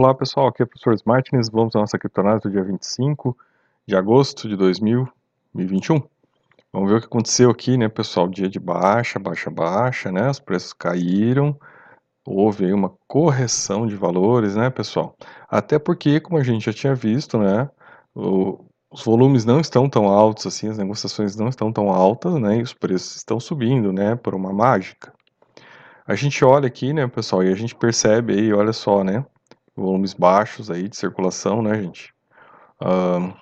Olá 0.00 0.14
pessoal, 0.14 0.46
aqui 0.46 0.62
é 0.62 0.64
o 0.64 0.68
professor 0.68 0.96
Martins, 1.04 1.48
vamos 1.50 1.74
à 1.74 1.80
nossa 1.80 1.98
criptonase 1.98 2.42
do 2.42 2.50
dia 2.52 2.62
25 2.62 3.36
de 3.84 3.96
agosto 3.96 4.48
de 4.48 4.54
2021. 4.54 6.00
Vamos 6.72 6.88
ver 6.88 6.98
o 6.98 7.00
que 7.00 7.06
aconteceu 7.06 7.50
aqui, 7.50 7.76
né 7.76 7.88
pessoal, 7.88 8.28
dia 8.28 8.48
de 8.48 8.60
baixa, 8.60 9.18
baixa, 9.18 9.50
baixa, 9.50 10.12
né, 10.12 10.30
os 10.30 10.38
preços 10.38 10.72
caíram, 10.72 11.58
houve 12.24 12.66
aí 12.66 12.72
uma 12.72 12.92
correção 13.08 13.88
de 13.88 13.96
valores, 13.96 14.54
né 14.54 14.70
pessoal, 14.70 15.16
até 15.48 15.80
porque, 15.80 16.20
como 16.20 16.38
a 16.38 16.44
gente 16.44 16.66
já 16.66 16.72
tinha 16.72 16.94
visto, 16.94 17.36
né, 17.36 17.68
o, 18.14 18.64
os 18.92 19.02
volumes 19.02 19.44
não 19.44 19.58
estão 19.58 19.90
tão 19.90 20.06
altos 20.06 20.46
assim, 20.46 20.68
as 20.68 20.78
negociações 20.78 21.34
não 21.34 21.48
estão 21.48 21.72
tão 21.72 21.90
altas, 21.90 22.34
né, 22.34 22.58
e 22.58 22.62
os 22.62 22.72
preços 22.72 23.16
estão 23.16 23.40
subindo, 23.40 23.92
né, 23.92 24.14
por 24.14 24.32
uma 24.32 24.52
mágica. 24.52 25.12
A 26.06 26.14
gente 26.14 26.44
olha 26.44 26.68
aqui, 26.68 26.92
né 26.92 27.08
pessoal, 27.08 27.42
e 27.42 27.50
a 27.50 27.56
gente 27.56 27.74
percebe 27.74 28.34
aí, 28.34 28.52
olha 28.52 28.72
só, 28.72 29.02
né, 29.02 29.26
volumes 29.78 30.14
baixos 30.14 30.70
aí 30.70 30.88
de 30.88 30.96
circulação, 30.96 31.62
né, 31.62 31.80
gente? 31.80 32.12
Uh, 32.80 33.32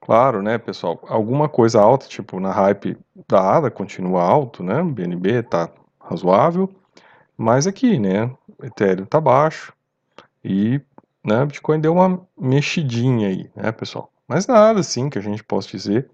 claro, 0.00 0.42
né, 0.42 0.58
pessoal, 0.58 1.00
alguma 1.08 1.48
coisa 1.48 1.80
alta, 1.80 2.06
tipo 2.06 2.40
na 2.40 2.52
hype 2.52 2.96
da 3.28 3.56
ADA 3.56 3.70
continua 3.70 4.22
alto, 4.22 4.62
né, 4.62 4.82
BNB 4.82 5.42
tá 5.42 5.68
razoável, 6.00 6.70
mas 7.36 7.66
aqui, 7.66 7.98
né, 7.98 8.30
Ethereum 8.62 9.06
tá 9.06 9.20
baixo 9.20 9.72
e, 10.44 10.80
né, 11.24 11.44
Bitcoin 11.44 11.80
deu 11.80 11.92
uma 11.92 12.20
mexidinha 12.38 13.28
aí, 13.28 13.50
né, 13.54 13.72
pessoal? 13.72 14.10
Mas 14.26 14.46
nada 14.46 14.80
assim 14.80 15.08
que 15.08 15.18
a 15.18 15.22
gente 15.22 15.42
possa 15.42 15.70
dizer 15.70 16.10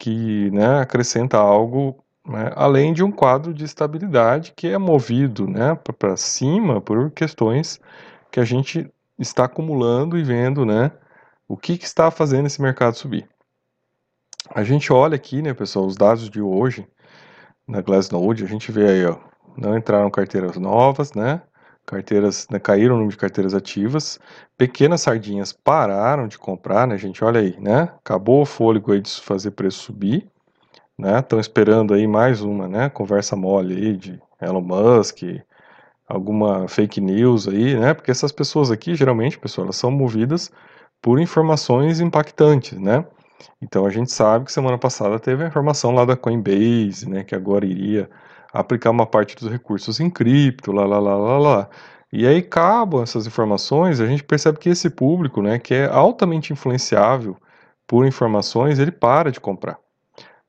que, 0.00 0.50
né, 0.50 0.80
acrescenta 0.80 1.38
algo 1.38 1.96
né, 2.26 2.50
além 2.56 2.92
de 2.92 3.04
um 3.04 3.12
quadro 3.12 3.54
de 3.54 3.64
estabilidade 3.64 4.52
que 4.56 4.66
é 4.66 4.78
movido, 4.78 5.46
né, 5.46 5.78
para 5.98 6.16
cima 6.16 6.80
por 6.80 7.10
questões 7.12 7.80
que 8.36 8.40
a 8.40 8.44
gente 8.44 8.86
está 9.18 9.44
acumulando 9.44 10.18
e 10.18 10.22
vendo, 10.22 10.66
né, 10.66 10.92
o 11.48 11.56
que, 11.56 11.78
que 11.78 11.86
está 11.86 12.10
fazendo 12.10 12.44
esse 12.44 12.60
mercado 12.60 12.94
subir. 12.94 13.26
A 14.54 14.62
gente 14.62 14.92
olha 14.92 15.16
aqui, 15.16 15.40
né, 15.40 15.54
pessoal, 15.54 15.86
os 15.86 15.96
dados 15.96 16.28
de 16.28 16.42
hoje 16.42 16.86
na 17.66 17.80
Glassnode, 17.80 18.44
a 18.44 18.46
gente 18.46 18.70
vê 18.70 18.90
aí, 18.90 19.06
ó, 19.06 19.16
não 19.56 19.74
entraram 19.74 20.10
carteiras 20.10 20.58
novas, 20.58 21.14
né, 21.14 21.40
carteiras, 21.86 22.46
né, 22.50 22.58
caíram 22.58 22.96
o 22.96 22.98
número 22.98 23.12
de 23.12 23.16
carteiras 23.16 23.54
ativas, 23.54 24.20
pequenas 24.54 25.00
sardinhas 25.00 25.54
pararam 25.54 26.28
de 26.28 26.36
comprar, 26.36 26.86
né, 26.86 26.98
gente, 26.98 27.24
olha 27.24 27.40
aí, 27.40 27.58
né, 27.58 27.84
acabou 28.04 28.42
o 28.42 28.46
fôlego 28.46 28.92
aí 28.92 29.00
de 29.00 29.18
fazer 29.18 29.52
preço 29.52 29.78
subir, 29.78 30.30
né, 30.98 31.20
estão 31.20 31.40
esperando 31.40 31.94
aí 31.94 32.06
mais 32.06 32.42
uma, 32.42 32.68
né, 32.68 32.90
conversa 32.90 33.34
mole 33.34 33.74
aí 33.74 33.96
de 33.96 34.22
Elon 34.42 34.60
Musk, 34.60 35.22
alguma 36.06 36.68
fake 36.68 37.00
news 37.00 37.48
aí, 37.48 37.76
né? 37.78 37.94
Porque 37.94 38.10
essas 38.10 38.32
pessoas 38.32 38.70
aqui, 38.70 38.94
geralmente, 38.94 39.38
pessoal, 39.38 39.66
elas 39.66 39.76
são 39.76 39.90
movidas 39.90 40.50
por 41.02 41.20
informações 41.20 42.00
impactantes, 42.00 42.78
né? 42.78 43.04
Então 43.60 43.86
a 43.86 43.90
gente 43.90 44.10
sabe 44.12 44.46
que 44.46 44.52
semana 44.52 44.78
passada 44.78 45.18
teve 45.18 45.44
a 45.44 45.48
informação 45.48 45.92
lá 45.94 46.04
da 46.04 46.16
Coinbase, 46.16 47.08
né, 47.08 47.24
que 47.24 47.34
agora 47.34 47.66
iria 47.66 48.08
aplicar 48.52 48.90
uma 48.90 49.06
parte 49.06 49.36
dos 49.36 49.50
recursos 49.50 50.00
em 50.00 50.10
cripto, 50.10 50.72
lá, 50.72 50.86
lá, 50.86 50.98
lá, 50.98 51.16
lá, 51.16 51.38
lá. 51.38 51.68
E 52.12 52.26
aí 52.26 52.42
cabam 52.42 53.02
essas 53.02 53.26
informações, 53.26 54.00
a 54.00 54.06
gente 54.06 54.24
percebe 54.24 54.58
que 54.58 54.68
esse 54.68 54.88
público, 54.90 55.42
né, 55.42 55.58
que 55.58 55.74
é 55.74 55.86
altamente 55.86 56.52
influenciável 56.52 57.36
por 57.86 58.06
informações, 58.06 58.78
ele 58.78 58.92
para 58.92 59.30
de 59.30 59.40
comprar. 59.40 59.78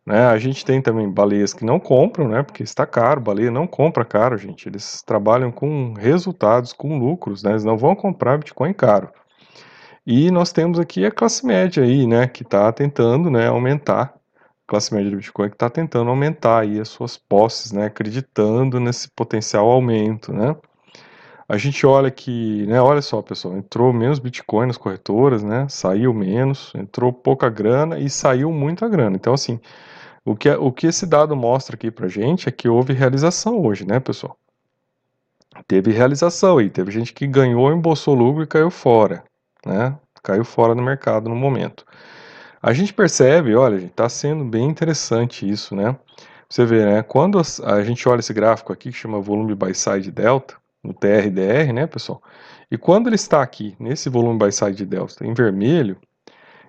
Né? 0.08 0.26
A 0.26 0.38
gente 0.38 0.64
tem 0.64 0.82
também 0.82 1.12
baleias 1.12 1.54
que 1.54 1.66
não 1.66 1.82
compram, 1.82 2.30
né? 2.30 2.42
Porque 2.42 2.64
está 2.64 2.86
caro, 2.86 3.20
baleia 3.20 3.52
não 3.52 3.68
compra 3.68 4.06
caro, 4.06 4.38
gente. 4.38 4.70
Eles 4.70 5.02
trabalham 5.02 5.52
com 5.52 5.94
resultados, 5.96 6.72
com 6.72 6.98
lucros, 6.98 7.44
né? 7.44 7.52
Eles 7.52 7.66
não 7.66 7.78
vão 7.78 7.94
comprar 7.94 8.38
Bitcoin 8.38 8.72
caro. 8.72 9.10
E 10.06 10.32
nós 10.32 10.54
temos 10.54 10.80
aqui 10.80 11.06
a 11.06 11.12
classe 11.12 11.46
média 11.46 11.84
aí, 11.84 12.08
né? 12.08 12.26
Que 12.26 12.44
está 12.44 12.72
tentando, 12.72 13.30
né? 13.30 13.48
Aumentar. 13.48 14.14
A 14.66 14.70
classe 14.72 14.94
média 14.94 15.12
do 15.12 15.18
Bitcoin 15.18 15.50
que 15.50 15.56
está 15.56 15.70
tentando 15.70 16.10
aumentar 16.10 16.62
aí 16.62 16.80
as 16.80 16.88
suas 16.88 17.18
posses, 17.18 17.74
né? 17.74 17.88
Acreditando 17.88 18.80
nesse 18.80 19.10
potencial 19.10 19.70
aumento, 19.70 20.32
né? 20.32 20.56
A 21.50 21.58
gente 21.58 21.86
olha 21.86 22.10
que, 22.12 22.66
né, 22.68 22.82
olha 22.82 23.02
só, 23.02 23.22
pessoal, 23.22 23.58
entrou 23.58 23.94
menos 23.94 24.20
Bitcoin 24.20 24.68
nas 24.68 24.78
corretoras, 24.78 25.44
né? 25.44 25.66
Saiu 25.70 26.14
menos, 26.14 26.74
entrou 26.76 27.12
pouca 27.12 27.50
grana 27.50 28.00
e 28.00 28.10
saiu 28.10 28.52
muita 28.52 28.88
grana. 28.88 29.16
Então, 29.16 29.34
assim, 29.34 29.60
o 30.28 30.36
que, 30.36 30.50
o 30.50 30.74
que 30.74 30.88
esse 30.88 31.06
dado 31.06 31.38
mostra 31.38 31.78
aqui 31.78 31.90
pra 31.90 32.10
gente 32.10 32.50
é 32.50 32.52
que 32.52 32.68
houve 32.68 32.92
realização 32.92 33.62
hoje, 33.66 33.88
né, 33.88 33.98
pessoal? 33.98 34.38
Teve 35.66 35.92
realização 35.92 36.58
aí, 36.58 36.70
teve 36.70 36.92
gente 36.92 37.14
que 37.14 37.26
ganhou, 37.26 37.72
embolsou 37.72 38.14
lucro 38.14 38.44
e 38.44 38.48
caiu 38.48 38.70
fora, 38.70 39.24
né? 39.66 39.98
Caiu 40.22 40.44
fora 40.44 40.76
do 40.76 40.82
mercado 40.82 41.30
no 41.30 41.36
momento. 41.36 41.86
A 42.62 42.74
gente 42.74 42.94
percebe, 42.94 43.56
olha, 43.56 43.78
está 43.78 44.10
sendo 44.10 44.44
bem 44.44 44.66
interessante 44.66 45.50
isso, 45.50 45.74
né? 45.74 45.96
Você 46.50 46.66
vê, 46.66 46.86
né? 46.86 47.02
Quando 47.04 47.40
a 47.64 47.82
gente 47.82 48.10
olha 48.10 48.20
esse 48.20 48.34
gráfico 48.34 48.74
aqui 48.74 48.92
que 48.92 48.98
chama 48.98 49.22
volume 49.22 49.56
by 49.56 49.74
side 49.74 50.12
delta, 50.12 50.56
no 50.84 50.94
TRDR, 50.94 51.72
né, 51.72 51.88
pessoal? 51.88 52.22
E 52.70 52.78
quando 52.78 53.08
ele 53.08 53.16
está 53.16 53.42
aqui, 53.42 53.78
nesse 53.80 54.10
volume 54.10 54.38
by 54.38 54.52
side 54.52 54.86
delta, 54.86 55.26
em 55.26 55.34
vermelho, 55.34 55.98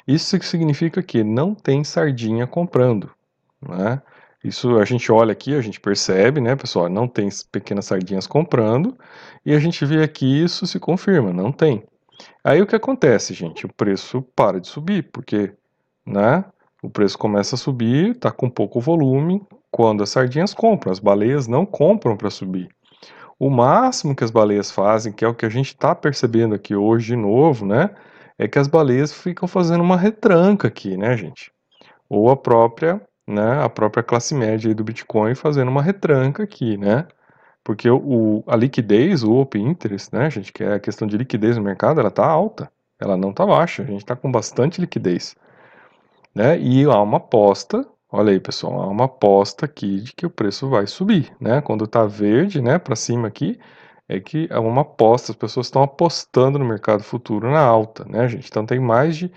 isso 0.06 0.40
significa 0.42 1.02
que 1.02 1.24
não 1.24 1.56
tem 1.56 1.82
sardinha 1.82 2.46
comprando. 2.46 3.17
Né? 3.60 4.00
Isso 4.42 4.78
a 4.78 4.84
gente 4.84 5.10
olha 5.10 5.32
aqui, 5.32 5.54
a 5.54 5.60
gente 5.60 5.80
percebe, 5.80 6.40
né, 6.40 6.54
pessoal? 6.54 6.88
Não 6.88 7.08
tem 7.08 7.28
pequenas 7.50 7.86
sardinhas 7.86 8.26
comprando, 8.26 8.96
e 9.44 9.52
a 9.52 9.58
gente 9.58 9.84
vê 9.84 10.02
aqui 10.02 10.44
isso 10.44 10.66
se 10.66 10.78
confirma, 10.78 11.32
não 11.32 11.50
tem. 11.50 11.84
Aí 12.44 12.62
o 12.62 12.66
que 12.66 12.76
acontece, 12.76 13.34
gente? 13.34 13.66
O 13.66 13.72
preço 13.72 14.22
para 14.34 14.60
de 14.60 14.68
subir, 14.68 15.10
porque, 15.12 15.52
né? 16.06 16.44
O 16.82 16.88
preço 16.88 17.18
começa 17.18 17.56
a 17.56 17.58
subir, 17.58 18.12
está 18.12 18.30
com 18.30 18.48
pouco 18.48 18.80
volume, 18.80 19.44
quando 19.70 20.02
as 20.02 20.10
sardinhas 20.10 20.54
compram, 20.54 20.92
as 20.92 21.00
baleias 21.00 21.48
não 21.48 21.66
compram 21.66 22.16
para 22.16 22.30
subir. 22.30 22.68
O 23.38 23.50
máximo 23.50 24.14
que 24.14 24.24
as 24.24 24.30
baleias 24.30 24.70
fazem, 24.70 25.12
que 25.12 25.24
é 25.24 25.28
o 25.28 25.34
que 25.34 25.46
a 25.46 25.48
gente 25.48 25.68
está 25.68 25.94
percebendo 25.94 26.54
aqui 26.54 26.74
hoje 26.74 27.08
de 27.08 27.16
novo, 27.16 27.66
né? 27.66 27.90
É 28.38 28.46
que 28.46 28.58
as 28.58 28.68
baleias 28.68 29.12
ficam 29.12 29.48
fazendo 29.48 29.82
uma 29.82 29.96
retranca 29.96 30.68
aqui, 30.68 30.96
né, 30.96 31.16
gente? 31.16 31.52
Ou 32.08 32.30
a 32.30 32.36
própria 32.36 33.00
né, 33.28 33.62
a 33.62 33.68
própria 33.68 34.02
classe 34.02 34.34
média 34.34 34.74
do 34.74 34.82
Bitcoin 34.82 35.34
fazendo 35.34 35.68
uma 35.68 35.82
retranca 35.82 36.42
aqui, 36.42 36.78
né? 36.78 37.06
Porque 37.62 37.90
o, 37.90 38.42
a 38.46 38.56
liquidez, 38.56 39.22
o 39.22 39.34
open 39.34 39.68
interest, 39.68 40.14
né, 40.14 40.30
gente, 40.30 40.50
que 40.52 40.64
é 40.64 40.74
a 40.74 40.80
questão 40.80 41.06
de 41.06 41.18
liquidez 41.18 41.56
no 41.56 41.62
mercado, 41.62 42.00
ela 42.00 42.08
está 42.08 42.26
alta, 42.26 42.70
ela 42.98 43.16
não 43.16 43.30
está 43.30 43.44
baixa, 43.44 43.82
a 43.82 43.86
gente 43.86 43.98
está 43.98 44.16
com 44.16 44.32
bastante 44.32 44.80
liquidez, 44.80 45.36
né? 46.34 46.58
E 46.58 46.84
há 46.84 47.02
uma 47.02 47.18
aposta, 47.18 47.86
olha 48.10 48.32
aí, 48.32 48.40
pessoal, 48.40 48.80
há 48.82 48.88
uma 48.88 49.04
aposta 49.04 49.66
aqui 49.66 50.00
de 50.00 50.14
que 50.14 50.24
o 50.24 50.30
preço 50.30 50.68
vai 50.70 50.86
subir, 50.86 51.30
né? 51.38 51.60
Quando 51.60 51.84
está 51.84 52.06
verde, 52.06 52.62
né, 52.62 52.78
para 52.78 52.96
cima 52.96 53.28
aqui, 53.28 53.58
é 54.08 54.18
que 54.18 54.48
é 54.50 54.58
uma 54.58 54.82
aposta, 54.82 55.32
as 55.32 55.36
pessoas 55.36 55.66
estão 55.66 55.82
apostando 55.82 56.58
no 56.58 56.64
mercado 56.64 57.02
futuro 57.02 57.50
na 57.50 57.60
alta, 57.60 58.06
né, 58.06 58.26
gente? 58.26 58.48
Então 58.48 58.64
tem 58.64 58.80
mais 58.80 59.18
de 59.18 59.30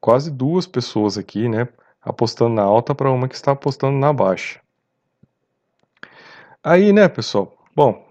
quase 0.00 0.30
duas 0.30 0.66
pessoas 0.66 1.18
aqui, 1.18 1.48
né, 1.48 1.68
apostando 2.04 2.54
na 2.54 2.62
alta 2.62 2.94
para 2.94 3.10
uma 3.10 3.28
que 3.28 3.34
está 3.34 3.52
apostando 3.52 3.98
na 3.98 4.12
baixa. 4.12 4.60
Aí, 6.62 6.92
né, 6.92 7.08
pessoal? 7.08 7.56
Bom, 7.74 8.06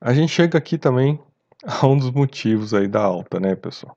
a 0.00 0.12
gente 0.12 0.30
chega 0.30 0.58
aqui 0.58 0.78
também 0.78 1.20
a 1.64 1.86
um 1.86 1.96
dos 1.96 2.10
motivos 2.10 2.74
aí 2.74 2.86
da 2.86 3.02
alta, 3.02 3.40
né, 3.40 3.54
pessoal? 3.56 3.96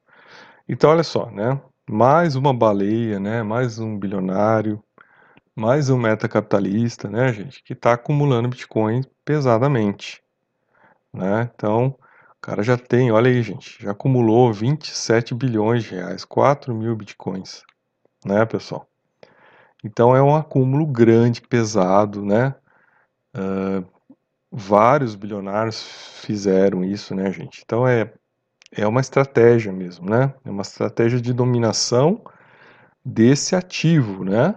Então, 0.67 0.89
olha 0.89 1.03
só, 1.03 1.29
né? 1.31 1.59
Mais 1.89 2.35
uma 2.35 2.53
baleia, 2.53 3.19
né? 3.19 3.43
Mais 3.43 3.79
um 3.79 3.97
bilionário, 3.97 4.83
mais 5.55 5.89
um 5.89 5.97
metacapitalista, 5.97 7.09
né, 7.09 7.31
gente? 7.33 7.63
Que 7.63 7.73
está 7.73 7.93
acumulando 7.93 8.49
Bitcoin 8.49 9.03
pesadamente, 9.23 10.21
né? 11.13 11.49
Então, 11.55 11.87
o 11.87 12.41
cara 12.41 12.63
já 12.63 12.77
tem, 12.77 13.11
olha 13.11 13.29
aí, 13.29 13.41
gente, 13.41 13.81
já 13.81 13.91
acumulou 13.91 14.51
27 14.53 15.33
bilhões 15.33 15.83
de 15.83 15.95
reais, 15.95 16.23
4 16.23 16.73
mil 16.75 16.95
Bitcoins, 16.95 17.63
né, 18.25 18.45
pessoal? 18.45 18.87
Então 19.87 20.13
é 20.13 20.21
um 20.21 20.35
acúmulo 20.35 20.85
grande, 20.85 21.41
pesado, 21.41 22.23
né? 22.23 22.53
Uh, 23.33 23.85
vários 24.51 25.15
bilionários 25.15 25.81
fizeram 26.21 26.83
isso, 26.83 27.15
né, 27.15 27.31
gente? 27.31 27.61
Então 27.65 27.87
é, 27.87 28.11
é 28.71 28.85
uma 28.85 28.99
estratégia 28.99 29.71
mesmo, 29.71 30.09
né? 30.09 30.33
É 30.43 30.49
uma 30.49 30.61
estratégia 30.61 31.21
de 31.21 31.31
dominação 31.31 32.21
desse 33.03 33.55
ativo, 33.55 34.25
né? 34.25 34.55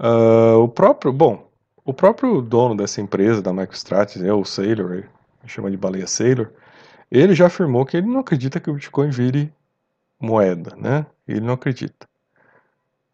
Uh, 0.00 0.58
o 0.58 0.68
próprio, 0.68 1.12
bom, 1.12 1.46
o 1.84 1.92
próprio 1.92 2.40
dono 2.40 2.74
dessa 2.74 3.02
empresa, 3.02 3.42
da 3.42 3.52
MicroStrategy, 3.52 4.26
é 4.26 4.32
o 4.32 4.44
Saylor, 4.44 5.04
chama 5.46 5.70
de 5.70 5.76
baleia 5.76 6.06
Saylor, 6.06 6.50
ele 7.10 7.34
já 7.34 7.46
afirmou 7.46 7.84
que 7.84 7.98
ele 7.98 8.06
não 8.06 8.20
acredita 8.20 8.58
que 8.58 8.70
o 8.70 8.74
Bitcoin 8.74 9.10
vire 9.10 9.52
moeda, 10.18 10.74
né? 10.76 11.04
Ele 11.28 11.42
não 11.42 11.54
acredita. 11.54 12.08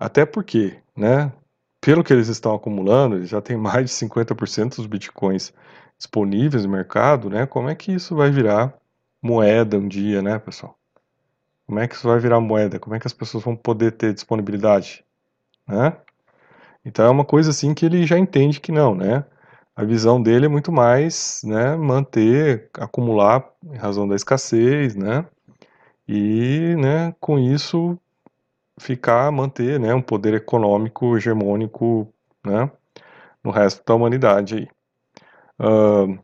Até 0.01 0.25
porque, 0.25 0.79
né, 0.97 1.31
pelo 1.79 2.03
que 2.03 2.11
eles 2.11 2.29
estão 2.29 2.55
acumulando, 2.55 3.17
eles 3.17 3.29
já 3.29 3.43
tem 3.43 3.57
mais 3.59 3.85
de 3.85 3.93
50% 3.93 4.77
dos 4.77 4.87
bitcoins 4.87 5.53
disponíveis 5.99 6.65
no 6.65 6.73
mercado, 6.73 7.29
né? 7.29 7.47
Como 7.47 7.69
é 7.69 7.75
que 7.75 7.93
isso 7.93 8.17
vai 8.17 8.31
virar 8.31 8.73
moeda 9.23 9.77
um 9.77 9.87
dia, 9.87 10.23
né, 10.23 10.39
pessoal? 10.39 10.75
Como 11.67 11.79
é 11.79 11.87
que 11.87 11.95
isso 11.95 12.09
vai 12.09 12.19
virar 12.19 12.41
moeda? 12.41 12.79
Como 12.81 12.97
é 12.97 12.99
que 12.99 13.07
as 13.07 13.13
pessoas 13.13 13.45
vão 13.45 13.55
poder 13.55 13.93
ter 13.93 14.15
disponibilidade? 14.15 15.05
Né? 15.69 15.95
Então 16.85 17.05
é 17.05 17.11
uma 17.11 17.25
coisa 17.25 17.51
assim 17.51 17.75
que 17.75 17.85
ele 17.85 18.07
já 18.07 18.19
entende 18.19 18.61
que 18.61 18.73
não, 18.73 18.95
né? 18.95 19.25
A 19.77 19.85
visão 19.85 20.21
dele 20.21 20.47
é 20.47 20.49
muito 20.49 20.73
mais, 20.73 21.43
né, 21.45 21.77
manter, 21.77 22.71
acumular 22.75 23.45
em 23.65 23.77
razão 23.77 24.09
da 24.09 24.17
escassez, 24.17 24.97
né? 24.97 25.25
E, 26.09 26.75
né, 26.79 27.15
com 27.21 27.39
isso 27.39 27.99
ficar, 28.81 29.31
manter, 29.31 29.79
né, 29.79 29.95
um 29.95 30.03
poder 30.03 30.35
econômico 30.35 31.17
hegemônico, 31.17 32.13
né, 32.45 32.71
no 33.45 33.51
resto 33.51 33.83
da 33.85 33.95
humanidade 33.95 34.57
aí. 34.57 34.69
Uh, 35.61 36.19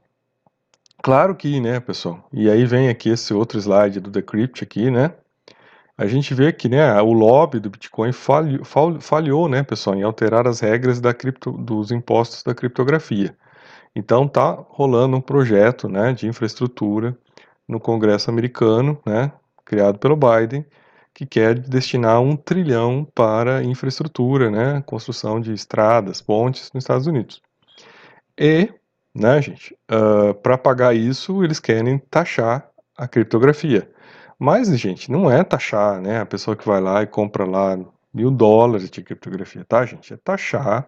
claro 1.03 1.35
que, 1.37 1.61
né, 1.61 1.79
pessoal, 1.81 2.27
e 2.33 2.51
aí 2.51 2.65
vem 2.65 2.89
aqui 2.89 3.11
esse 3.11 3.35
outro 3.35 3.59
slide 3.59 4.01
do 4.01 4.11
Decrypt 4.11 4.65
aqui, 4.65 4.91
né, 4.91 5.13
a 5.99 6.07
gente 6.07 6.35
vê 6.35 6.53
que 6.53 6.69
né, 6.69 7.01
o 7.01 7.13
lobby 7.13 7.59
do 7.59 7.71
Bitcoin 7.71 8.13
falhou, 8.13 8.65
falhou 9.01 9.49
né, 9.49 9.63
pessoal, 9.63 9.97
em 9.97 10.03
alterar 10.03 10.47
as 10.47 10.61
regras 10.61 11.01
da 11.01 11.15
cripto, 11.15 11.53
dos 11.53 11.91
impostos 11.91 12.43
da 12.43 12.55
criptografia. 12.55 13.35
Então 13.95 14.29
tá 14.29 14.63
rolando 14.69 15.17
um 15.17 15.23
projeto 15.23 15.89
né, 15.89 16.13
de 16.13 16.27
infraestrutura 16.29 17.17
no 17.67 17.81
Congresso 17.81 18.31
americano, 18.31 19.01
né, 19.07 19.33
criado 19.65 19.99
pelo 19.99 20.17
Biden, 20.17 20.67
que 21.17 21.25
quer 21.25 21.59
destinar 21.59 22.21
um 22.21 22.37
trilhão 22.37 23.03
para 23.15 23.65
infraestrutura, 23.65 24.51
né, 24.51 24.83
construção 24.85 25.41
de 25.41 25.51
estradas, 25.51 26.21
pontes 26.21 26.71
nos 26.75 26.85
Estados 26.85 27.07
Unidos. 27.07 27.41
E, 28.39 28.69
né, 29.15 29.41
gente, 29.41 29.75
uh, 29.91 30.35
para 30.35 30.59
pagar 30.59 30.95
isso, 30.95 31.43
eles 31.43 31.59
querem 31.59 31.97
taxar 31.97 32.69
a 32.95 33.09
criptografia. 33.09 33.91
Mas, 34.39 34.69
gente, 34.79 35.11
não 35.11 35.31
é 35.31 35.43
taxar, 35.43 36.03
né? 36.03 36.21
A 36.21 36.27
pessoa 36.27 36.55
que 36.55 36.69
vai 36.69 36.83
lá 36.83 37.03
e 37.03 37.07
compra 37.07 37.47
lá 37.47 37.79
mil 38.13 38.31
dólares 38.31 38.91
de 38.91 39.01
criptografia, 39.01 39.65
tá, 39.65 39.87
gente? 39.87 40.13
É 40.13 40.19
taxar 40.19 40.87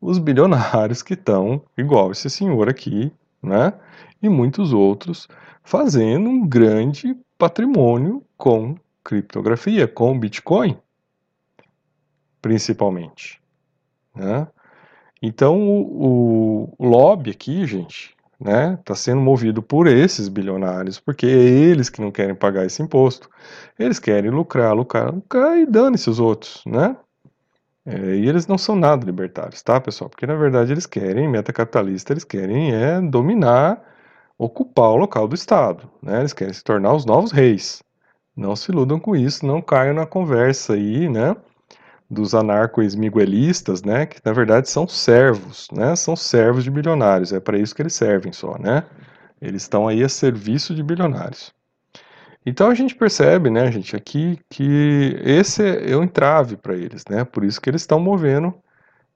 os 0.00 0.18
bilionários 0.20 1.02
que 1.02 1.14
estão, 1.14 1.60
igual 1.76 2.12
esse 2.12 2.30
senhor 2.30 2.68
aqui, 2.68 3.12
né? 3.42 3.72
E 4.22 4.28
muitos 4.28 4.72
outros, 4.72 5.26
fazendo 5.64 6.28
um 6.28 6.46
grande 6.46 7.16
patrimônio 7.36 8.22
com 8.36 8.76
criptografia, 9.08 9.88
com 9.88 10.18
Bitcoin, 10.18 10.78
principalmente. 12.42 13.40
Né? 14.14 14.46
Então, 15.22 15.58
o, 15.58 16.74
o 16.78 16.86
lobby 16.86 17.30
aqui, 17.30 17.66
gente, 17.66 18.14
né, 18.38 18.74
está 18.78 18.94
sendo 18.94 19.22
movido 19.22 19.62
por 19.62 19.86
esses 19.86 20.28
bilionários, 20.28 21.00
porque 21.00 21.24
é 21.24 21.30
eles 21.30 21.88
que 21.88 22.02
não 22.02 22.12
querem 22.12 22.34
pagar 22.34 22.66
esse 22.66 22.82
imposto. 22.82 23.30
Eles 23.78 23.98
querem 23.98 24.30
lucrar, 24.30 24.76
lucrar, 24.76 25.12
lucrar 25.12 25.58
e 25.58 25.64
dane-se 25.64 26.10
os 26.10 26.20
outros, 26.20 26.62
né? 26.66 26.94
É, 27.86 28.16
e 28.16 28.28
eles 28.28 28.46
não 28.46 28.58
são 28.58 28.76
nada 28.76 29.06
libertários, 29.06 29.62
tá, 29.62 29.80
pessoal? 29.80 30.10
Porque 30.10 30.26
na 30.26 30.34
verdade 30.34 30.70
eles 30.70 30.84
querem, 30.84 31.26
metacapitalista, 31.26 32.12
eles 32.12 32.24
querem 32.24 32.74
é 32.74 33.00
dominar, 33.00 33.82
ocupar 34.36 34.90
o 34.90 34.96
local 34.96 35.26
do 35.26 35.34
Estado, 35.34 35.90
né? 36.02 36.20
Eles 36.20 36.34
querem 36.34 36.52
se 36.52 36.62
tornar 36.62 36.92
os 36.92 37.06
novos 37.06 37.32
reis. 37.32 37.82
Não 38.38 38.54
se 38.54 38.70
iludam 38.70 39.00
com 39.00 39.16
isso, 39.16 39.44
não 39.44 39.60
caiam 39.60 39.94
na 39.94 40.06
conversa 40.06 40.74
aí, 40.74 41.08
né? 41.08 41.34
dos 42.10 42.34
anarco-esmiguelistas, 42.34 43.82
né, 43.82 44.06
que 44.06 44.18
na 44.24 44.32
verdade 44.32 44.70
são 44.70 44.88
servos, 44.88 45.68
né, 45.70 45.94
são 45.94 46.16
servos 46.16 46.64
de 46.64 46.70
bilionários, 46.70 47.34
é 47.34 47.40
para 47.40 47.58
isso 47.58 47.74
que 47.74 47.82
eles 47.82 47.92
servem 47.92 48.32
só, 48.32 48.56
né, 48.58 48.84
eles 49.42 49.62
estão 49.62 49.86
aí 49.86 50.02
a 50.02 50.08
serviço 50.08 50.74
de 50.74 50.82
bilionários. 50.82 51.52
Então 52.46 52.70
a 52.70 52.74
gente 52.74 52.94
percebe, 52.94 53.50
né, 53.50 53.70
gente, 53.70 53.94
aqui 53.94 54.38
que 54.48 55.20
esse 55.22 55.62
é 55.62 55.94
o 55.94 56.02
entrave 56.02 56.56
para 56.56 56.74
eles, 56.74 57.04
né, 57.10 57.24
por 57.24 57.44
isso 57.44 57.60
que 57.60 57.68
eles 57.68 57.82
estão 57.82 58.00
movendo 58.00 58.54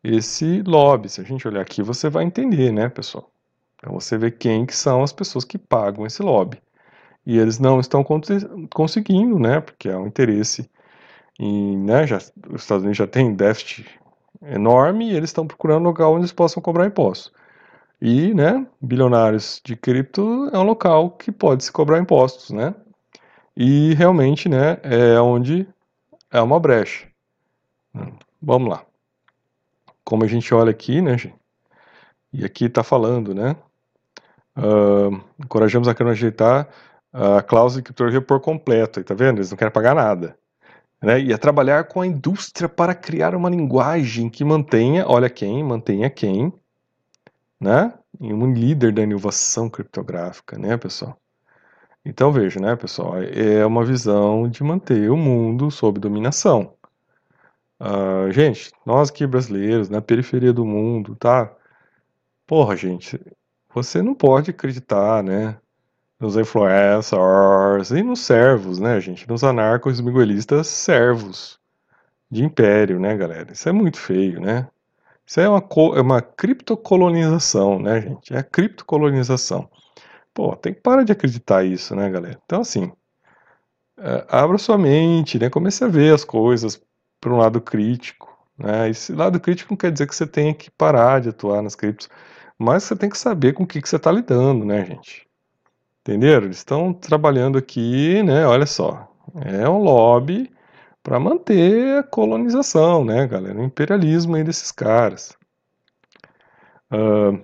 esse 0.05 0.63
lobby. 0.67 1.09
Se 1.09 1.23
a 1.23 1.25
gente 1.25 1.49
olhar 1.49 1.63
aqui, 1.63 1.83
você 1.83 2.11
vai 2.11 2.25
entender, 2.25 2.71
né, 2.73 2.91
pessoal. 2.91 3.31
Então 3.77 3.95
você 3.95 4.19
vê 4.19 4.31
quem 4.31 4.67
que 4.67 4.77
são 4.77 5.03
as 5.03 5.13
pessoas 5.13 5.47
que 5.47 5.57
pagam 5.57 6.05
esse 6.05 6.23
lobby. 6.23 6.61
E 7.25 7.39
eles 7.39 7.59
não 7.59 7.79
estão 7.79 8.05
conseguindo, 8.73 9.39
né, 9.39 9.61
porque 9.61 9.89
há 9.89 9.99
um 9.99 10.07
interesse 10.07 10.69
e, 11.39 11.77
né, 11.77 12.07
já, 12.07 12.19
os 12.19 12.63
Estados 12.63 12.83
Unidos 12.83 12.99
já 12.99 13.07
tem 13.07 13.35
déficit 13.35 13.87
enorme 14.43 15.11
e 15.11 15.17
eles 15.17 15.31
estão 15.31 15.47
procurando 15.47 15.83
um 15.83 15.89
local 15.89 16.13
onde 16.13 16.23
eles 16.23 16.33
possam 16.33 16.63
cobrar 16.63 16.87
impostos. 16.87 17.33
E, 18.01 18.35
né, 18.35 18.67
bilionários 18.81 19.61
de 19.65 19.77
cripto 19.77 20.51
é 20.53 20.59
um 20.59 20.65
local 20.65 21.11
que 21.11 21.31
pode 21.31 21.65
se 21.65 21.71
cobrar 21.71 22.01
impostos, 22.01 22.51
né? 22.51 22.75
E 23.57 23.95
realmente, 23.95 24.49
né, 24.49 24.79
é 24.83 25.21
onde 25.21 25.69
é 26.31 26.41
uma 26.41 26.59
brecha. 26.59 27.07
Vamos 28.41 28.69
lá. 28.69 28.85
Como 30.05 30.25
a 30.25 30.27
gente 30.27 30.53
olha 30.53 30.71
aqui, 30.71 31.01
né, 31.01 31.17
gente? 31.17 31.35
E 32.33 32.45
aqui 32.45 32.65
está 32.65 32.83
falando, 32.83 33.35
né? 33.35 33.55
Uh, 34.57 35.23
encorajamos 35.39 35.87
a 35.87 35.93
ajeitar 35.93 36.69
a 37.13 37.43
cláusula 37.43 37.81
de 37.81 37.85
criptografia 37.87 38.21
por 38.23 38.41
completo. 38.41 39.01
E 39.01 39.05
tá 39.05 39.15
vendo? 39.15 39.39
Eles 39.39 39.51
não 39.51 39.59
querem 39.59 39.73
pagar 39.73 39.95
nada 39.95 40.37
né, 41.03 41.21
e 41.21 41.33
a 41.33 41.39
trabalhar 41.39 41.85
com 41.85 42.01
a 42.01 42.07
indústria 42.07 42.69
para 42.69 42.95
criar 42.95 43.35
uma 43.35 43.51
linguagem 43.51 44.31
que 44.31 44.45
mantenha, 44.45 45.05
olha 45.07 45.29
quem, 45.29 45.63
mantenha 45.65 46.09
quem, 46.09 46.53
né, 47.61 47.93
e 48.21 48.33
um 48.33 48.53
líder 48.53 48.93
da 48.93 49.03
inovação 49.03 49.69
criptográfica, 49.69 50.57
né, 50.57 50.77
pessoal? 50.77 51.19
Então 52.05 52.33
veja, 52.33 52.61
né, 52.61 52.77
pessoal, 52.77 53.21
é 53.23 53.67
uma 53.67 53.85
visão 53.85 54.49
de 54.49 54.63
manter 54.63 55.11
o 55.11 55.17
mundo 55.17 55.71
sob 55.71 55.99
dominação. 56.01 56.75
Uh, 57.81 58.31
gente, 58.31 58.71
nós 58.87 59.11
aqui 59.11 59.27
brasileiros, 59.27 59.89
na 59.89 60.01
periferia 60.01 60.53
do 60.53 60.65
mundo, 60.65 61.17
tá? 61.17 61.53
Porra, 62.47 62.77
gente, 62.77 63.21
você 63.75 64.01
não 64.03 64.15
pode 64.15 64.51
acreditar, 64.51 65.23
né, 65.23 65.59
nos 66.23 66.37
influencers 66.37 67.91
e 67.91 68.01
nos 68.01 68.21
servos, 68.21 68.79
né, 68.79 69.01
gente? 69.01 69.29
Nos 69.29 69.43
anarcos 69.43 70.01
miguelistas 70.01 70.69
servos 70.69 71.59
de 72.31 72.45
império, 72.45 73.01
né, 73.01 73.17
galera? 73.17 73.53
Isso 73.53 73.69
é 73.69 73.73
muito 73.73 73.99
feio, 73.99 74.41
né? 74.41 74.69
Isso 75.27 75.41
é 75.41 75.49
uma, 75.49 75.59
é 75.97 76.01
uma 76.01 76.23
criptocolonização, 76.23 77.81
né, 77.81 78.03
gente? 78.03 78.33
É 78.33 78.39
a 78.39 78.43
criptocolonização. 78.45 79.69
Pô, 80.33 80.55
tem 80.55 80.73
que 80.73 80.81
parar 80.81 81.03
de 81.03 81.11
acreditar 81.11 81.65
isso, 81.65 81.97
né, 81.97 82.09
galera? 82.09 82.39
Então, 82.45 82.61
assim, 82.61 82.93
é, 83.99 84.25
abra 84.29 84.59
sua 84.59 84.79
mente, 84.79 85.41
né? 85.41 85.51
Comece 85.51 85.83
a 85.83 85.89
ver 85.89 86.15
as 86.15 86.25
coisas 86.25 86.81
por 87.21 87.33
um 87.33 87.39
lado 87.39 87.61
crítico, 87.61 88.33
né? 88.57 88.89
Esse 88.89 89.13
lado 89.13 89.41
crítico 89.41 89.73
não 89.73 89.77
quer 89.77 89.91
dizer 89.91 90.07
que 90.07 90.15
você 90.15 90.27
tenha 90.27 90.55
que 90.55 90.71
parar 90.71 91.21
de 91.21 91.31
atuar 91.31 91.63
nas 91.63 91.75
criptos, 91.75 92.09
mas 92.57 92.85
você 92.85 92.95
tem 92.95 93.11
que 93.11 93.19
saber 93.19 93.55
com 93.55 93.65
o 93.65 93.67
que, 93.67 93.83
que 93.83 93.89
você 93.89 93.97
está 93.97 94.13
lidando, 94.13 94.65
né, 94.65 94.85
gente? 94.85 95.32
Entenderam? 96.03 96.47
Eles 96.47 96.59
estão 96.59 96.93
trabalhando 96.93 97.57
aqui, 97.57 98.23
né? 98.25 98.45
Olha 98.45 98.67
só, 98.67 99.09
é 99.45 99.69
um 99.69 99.79
lobby 99.79 100.53
para 101.03 101.19
manter 101.21 101.99
a 101.99 102.03
colonização, 102.03 103.05
né, 103.05 103.27
galera? 103.27 103.59
O 103.59 103.65
imperialismo 103.65 104.35
aí 104.35 104.43
desses 104.43 104.73
caras. 104.73 105.37
Uh, 106.91 107.41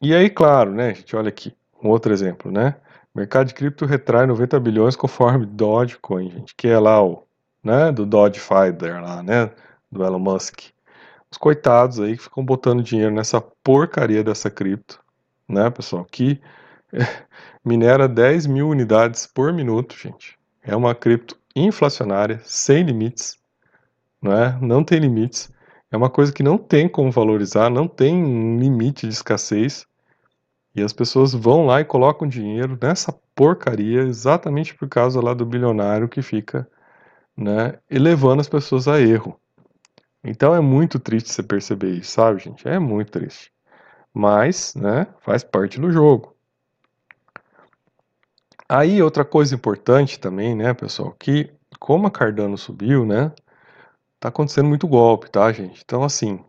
e 0.00 0.14
aí, 0.14 0.30
claro, 0.30 0.72
né, 0.72 0.94
gente 0.94 1.14
olha 1.14 1.28
aqui, 1.28 1.54
um 1.82 1.88
outro 1.90 2.12
exemplo, 2.12 2.50
né? 2.50 2.76
O 3.14 3.18
mercado 3.18 3.48
de 3.48 3.54
cripto 3.54 3.84
retrai 3.84 4.26
90 4.26 4.58
bilhões 4.58 4.96
conforme 4.96 5.44
Dogecoin, 5.44 6.30
gente, 6.30 6.54
que 6.56 6.68
é 6.68 6.78
lá 6.78 7.04
o, 7.04 7.22
né, 7.62 7.92
do 7.92 8.06
Dodge 8.06 8.40
Fighter 8.40 9.02
lá, 9.02 9.22
né, 9.22 9.50
do 9.90 10.02
Elon 10.02 10.18
Musk. 10.18 10.60
Os 11.30 11.36
coitados 11.36 12.00
aí 12.00 12.16
que 12.16 12.22
ficam 12.22 12.44
botando 12.44 12.82
dinheiro 12.82 13.14
nessa 13.14 13.40
porcaria 13.40 14.24
dessa 14.24 14.50
cripto, 14.50 14.98
né, 15.46 15.68
pessoal, 15.70 16.06
que 16.10 16.40
minera 17.64 18.08
10 18.08 18.46
mil 18.46 18.68
unidades 18.68 19.26
por 19.26 19.52
minuto, 19.52 19.96
gente. 19.96 20.38
É 20.62 20.74
uma 20.74 20.94
cripto 20.94 21.36
inflacionária, 21.54 22.40
sem 22.44 22.82
limites, 22.82 23.38
não 24.20 24.32
é? 24.32 24.58
Não 24.60 24.82
tem 24.84 24.98
limites. 24.98 25.52
É 25.90 25.96
uma 25.96 26.08
coisa 26.08 26.32
que 26.32 26.42
não 26.42 26.56
tem 26.56 26.88
como 26.88 27.10
valorizar, 27.10 27.68
não 27.68 27.86
tem 27.86 28.58
limite 28.58 29.06
de 29.06 29.12
escassez. 29.12 29.86
E 30.74 30.82
as 30.82 30.92
pessoas 30.92 31.34
vão 31.34 31.66
lá 31.66 31.80
e 31.80 31.84
colocam 31.84 32.26
dinheiro 32.26 32.78
nessa 32.80 33.12
porcaria 33.34 34.02
exatamente 34.02 34.74
por 34.74 34.88
causa 34.88 35.20
lá 35.20 35.34
do 35.34 35.44
bilionário 35.44 36.08
que 36.08 36.22
fica, 36.22 36.66
né, 37.36 37.78
elevando 37.90 38.40
as 38.40 38.48
pessoas 38.48 38.88
a 38.88 38.98
erro. 39.00 39.38
Então 40.24 40.54
é 40.54 40.60
muito 40.60 40.98
triste 40.98 41.30
você 41.30 41.42
perceber 41.42 41.90
isso, 41.90 42.12
sabe, 42.12 42.40
gente? 42.40 42.66
É 42.66 42.78
muito 42.78 43.12
triste. 43.12 43.52
Mas, 44.14 44.74
né, 44.74 45.06
faz 45.20 45.44
parte 45.44 45.80
do 45.80 45.90
jogo. 45.90 46.31
Aí 48.72 49.02
outra 49.02 49.24
coisa 49.24 49.54
importante 49.54 50.18
também, 50.18 50.54
né, 50.54 50.72
pessoal, 50.72 51.14
que 51.18 51.52
como 51.78 52.06
a 52.06 52.10
Cardano 52.10 52.56
subiu, 52.56 53.04
né, 53.04 53.32
tá 54.20 54.28
acontecendo 54.28 54.68
muito 54.68 54.88
golpe, 54.88 55.30
tá, 55.30 55.52
gente? 55.52 55.82
Então 55.84 56.02
assim, 56.04 56.42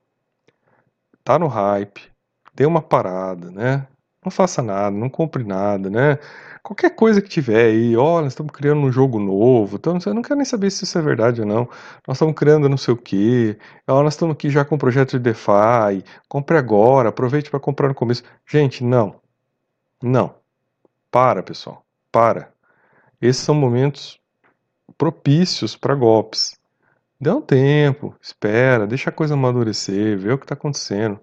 tá 1.24 1.38
no 1.38 1.48
hype, 1.48 2.12
deu 2.56 2.70
uma 2.70 2.82
parada, 2.82 3.52
né? 3.52 3.88
não 4.24 4.32
faça 4.32 4.62
nada, 4.62 4.96
não 4.96 5.10
compre 5.10 5.44
nada, 5.44 5.90
né? 5.90 6.18
Qualquer 6.64 6.96
coisa 6.96 7.22
que 7.22 7.28
tiver 7.30 7.66
aí, 7.66 7.96
ó, 7.98 8.22
nós 8.22 8.32
estamos 8.34 8.54
criando 8.54 8.82
um 8.82 8.92
jogo 8.92 9.20
novo, 9.20 9.76
então 9.76 9.98
eu 10.06 10.14
não 10.14 10.22
quero 10.22 10.38
nem 10.38 10.46
saber 10.46 10.72
se 10.72 10.86
isso 10.86 10.98
é 10.98 11.02
verdade 11.02 11.42
ou 11.42 11.48
não. 11.48 11.70
Nós 12.08 12.16
estamos 12.18 12.34
criando 12.36 12.70
não 12.70 12.78
sei 12.78 12.94
o 12.94 12.98
quê, 12.98 13.58
ó, 13.88 14.02
nós 14.04 14.14
estamos 14.14 14.34
aqui 14.34 14.50
já 14.50 14.64
com 14.64 14.76
um 14.76 14.78
projeto 14.78 15.12
de 15.12 15.20
DeFi, 15.20 16.04
compre 16.30 16.58
agora, 16.58 17.10
aproveite 17.10 17.50
para 17.50 17.60
comprar 17.60 17.90
no 17.90 17.96
começo. 17.96 18.24
Gente, 18.48 18.84
não. 18.84 19.16
Não. 20.02 20.36
Para, 21.12 21.44
pessoal. 21.44 21.83
Para. 22.14 22.54
Esses 23.20 23.42
são 23.42 23.56
momentos 23.56 24.20
propícios 25.00 25.76
para 25.76 25.96
golpes. 25.96 26.60
Dê 27.20 27.32
um 27.32 27.42
tempo, 27.42 28.16
espera, 28.22 28.86
deixa 28.86 29.10
a 29.10 29.14
coisa 29.14 29.34
amadurecer, 29.34 30.20
vê 30.20 30.32
o 30.32 30.38
que 30.38 30.46
está 30.46 30.54
acontecendo. 30.54 31.20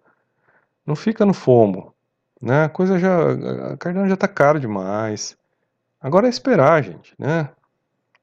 Não 0.85 0.97
fica 0.97 1.25
no 1.25 1.33
fomo, 1.33 1.95
né? 2.43 2.65
A 2.65 2.69
coisa 2.69 2.99
já, 2.99 3.73
a 3.73 3.77
Cardano 3.77 4.09
já 4.09 4.15
está 4.15 4.27
caro 4.27 4.59
demais. 4.59 5.37
Agora 6.01 6.27
é 6.27 6.31
esperar, 6.31 6.83
gente, 6.83 7.15
né? 7.17 7.51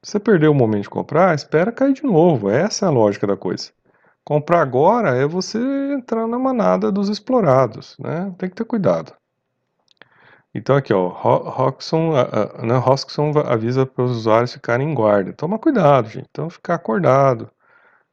Você 0.04 0.20
perdeu 0.20 0.52
o 0.52 0.56
momento 0.56 0.84
de 0.84 0.90
comprar, 0.90 1.36
espera 1.36 1.72
cair 1.72 1.94
de 1.94 2.04
novo. 2.04 2.50
Essa 2.50 2.86
é 2.86 2.90
a 2.90 2.92
lógica 2.92 3.26
da 3.26 3.38
coisa. 3.38 3.72
Comprar 4.26 4.62
agora 4.62 5.16
é 5.16 5.26
você 5.26 5.58
entrar 5.94 6.28
na 6.28 6.38
manada 6.38 6.92
dos 6.92 7.08
explorados, 7.08 7.96
né? 7.98 8.34
Tem 8.38 8.50
que 8.50 8.56
ter 8.56 8.66
cuidado. 8.66 9.14
Então 10.54 10.76
aqui, 10.76 10.94
ó, 10.94 11.08
Roxon, 11.08 12.14
né, 12.64 12.78
Roxon 12.78 13.32
avisa 13.46 13.86
para 13.86 14.04
os 14.04 14.12
usuários 14.12 14.54
ficarem 14.54 14.90
em 14.90 14.94
guarda. 14.94 15.34
Toma 15.34 15.60
cuidado, 15.60 16.10
gente. 16.10 16.28
Então 16.32 16.50
ficar 16.50 16.76
acordado, 16.76 17.52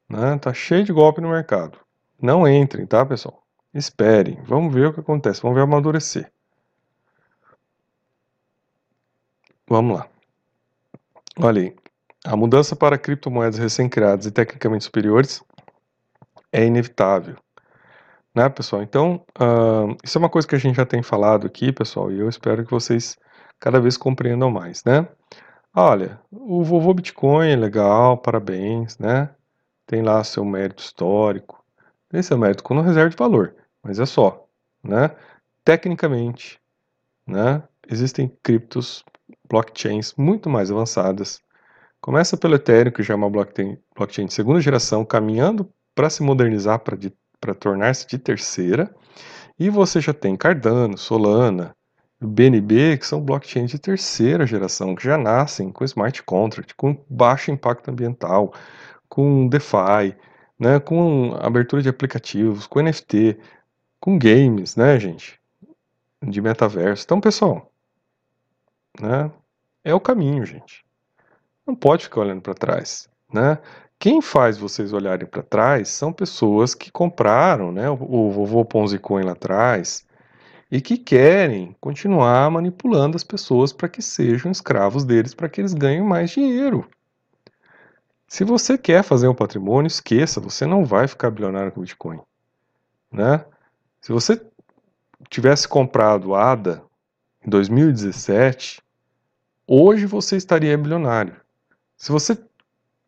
né? 0.09 0.39
Tá 0.39 0.53
cheio 0.53 0.85
de 0.85 0.93
golpe 0.93 1.21
no 1.21 1.31
mercado. 1.31 1.79
Não 2.21 2.47
entrem, 2.47 2.87
tá, 2.87 3.05
pessoal? 3.05 3.43
Esperem, 3.73 4.41
vamos 4.45 4.73
ver 4.73 4.89
o 4.89 4.93
que 4.95 5.01
acontece, 5.01 5.43
vamos 5.43 5.57
ver 5.57 5.63
amadurecer. 5.63 6.31
Vamos 9.67 9.97
lá. 9.99 10.09
Olha 11.41 11.63
aí, 11.63 11.77
a 12.25 12.37
mudança 12.37 12.77
para 12.77 12.99
criptomoedas 12.99 13.59
recém-criadas 13.59 14.27
e 14.27 14.31
tecnicamente 14.31 14.85
superiores 14.85 15.43
é 16.53 16.65
inevitável. 16.65 17.37
Né, 18.35 18.49
pessoal? 18.49 18.83
Então, 18.83 19.25
uh, 19.39 19.97
isso 20.03 20.19
é 20.19 20.21
uma 20.21 20.29
coisa 20.29 20.47
que 20.47 20.57
a 20.57 20.59
gente 20.59 20.77
já 20.77 20.85
tem 20.85 21.03
falado 21.03 21.47
aqui, 21.47 21.73
pessoal, 21.73 22.11
e 22.11 22.19
eu 22.19 22.29
espero 22.29 22.65
que 22.65 22.71
vocês 22.71 23.17
cada 23.61 23.81
vez 23.81 23.97
compreendam 23.97 24.51
mais, 24.51 24.83
né? 24.85 25.09
Olha, 25.75 26.21
o 26.31 26.65
vovô 26.65 26.93
Bitcoin 26.95 27.51
é 27.51 27.57
legal, 27.57 28.19
parabéns, 28.19 28.99
né? 28.99 29.31
Tem 29.87 30.03
lá 30.03 30.23
seu 30.25 30.45
mérito 30.45 30.83
histórico, 30.83 31.65
tem 32.09 32.23
seu 32.23 32.37
mérito 32.39 32.65
com 32.65 32.81
reserva 32.81 33.11
de 33.11 33.17
valor 33.17 33.55
mas 33.85 34.01
é 34.01 34.07
só, 34.07 34.49
né? 34.83 35.15
Tecnicamente, 35.63 36.59
né? 37.27 37.63
Existem 37.89 38.29
criptos, 38.43 39.05
blockchains 39.47 40.15
muito 40.17 40.49
mais 40.49 40.71
avançadas. 40.71 41.43
Começa 42.01 42.37
pelo 42.37 42.55
Ethereum, 42.55 42.93
que 42.93 43.03
já 43.03 43.13
é 43.13 43.17
uma 43.17 43.31
blockchain, 43.31 43.79
blockchain 43.95 44.27
de 44.27 44.33
segunda 44.33 44.61
geração, 44.61 45.05
caminhando 45.05 45.71
para 45.95 46.09
se 46.09 46.23
modernizar, 46.23 46.79
para 46.81 46.97
tornar-se 47.53 48.07
de 48.07 48.17
terceira. 48.17 48.95
E 49.59 49.69
você 49.69 50.01
já 50.01 50.15
tem 50.15 50.37
Cardano, 50.37 50.97
Solana, 50.97 51.75
BNB, 52.21 52.97
que 52.99 53.07
são 53.07 53.21
blockchains 53.21 53.71
de 53.71 53.79
terceira 53.79 54.47
geração, 54.47 54.95
que 54.95 55.05
já 55.05 55.19
nascem 55.19 55.73
com 55.73 55.85
smart 55.85 56.23
contract, 56.23 56.75
com 56.77 56.97
baixo 57.11 57.51
impacto 57.51 57.91
ambiental, 57.91 58.55
com 59.09 59.49
DeFi, 59.49 60.17
né, 60.59 60.79
com 60.81 61.37
abertura 61.41 61.83
de 61.83 61.89
aplicativos, 61.89 62.67
com 62.67 62.81
NFT 62.81 63.39
com 64.05 64.19
games, 64.19 64.77
né, 64.77 65.01
gente? 65.01 65.41
De 66.23 66.39
metaverso. 66.41 67.05
Então, 67.05 67.21
pessoal, 67.23 67.73
né? 69.01 69.31
É 69.83 69.95
o 69.95 70.01
caminho, 70.01 70.45
gente. 70.45 70.85
Não 71.67 71.75
pode 71.75 72.05
ficar 72.05 72.21
olhando 72.21 72.43
para 72.43 72.53
trás, 72.53 73.09
né? 73.33 73.59
Quem 73.99 74.21
faz 74.21 74.59
vocês 74.59 74.93
olharem 74.93 75.27
para 75.27 75.43
trás 75.43 75.89
são 75.89 76.13
pessoas 76.13 76.75
que 76.75 76.91
compraram, 76.91 77.73
né, 77.73 77.89
o, 77.89 78.31
vovô 78.31 78.65
Ponzi 78.65 78.99
Coin 78.99 79.25
lá 79.25 79.33
atrás 79.33 80.07
e 80.71 80.81
que 80.81 80.99
querem 80.99 81.75
continuar 81.81 82.51
manipulando 82.51 83.17
as 83.17 83.25
pessoas 83.25 83.73
para 83.73 83.89
que 83.89 84.03
sejam 84.03 84.51
escravos 84.51 85.05
deles, 85.05 85.35
para 85.35 85.49
que 85.49 85.61
eles 85.61 85.73
ganhem 85.73 86.03
mais 86.03 86.31
dinheiro. 86.31 86.89
Se 88.27 88.43
você 88.43 88.77
quer 88.77 89.03
fazer 89.05 89.29
um 89.29 89.35
patrimônio, 89.35 89.87
esqueça, 89.87 90.41
você 90.41 90.67
não 90.67 90.85
vai 90.85 91.07
ficar 91.07 91.31
bilionário 91.31 91.71
com 91.71 91.81
Bitcoin, 91.81 92.21
né? 93.13 93.45
Se 94.01 94.13
você 94.13 94.45
tivesse 95.31 95.69
comprado 95.69 96.35
ADA 96.35 96.83
em 97.47 97.49
2017, 97.49 98.83
hoje 99.67 100.07
você 100.07 100.37
estaria 100.37 100.77
bilionário. 100.77 101.37
Se 101.97 102.11
você 102.11 102.37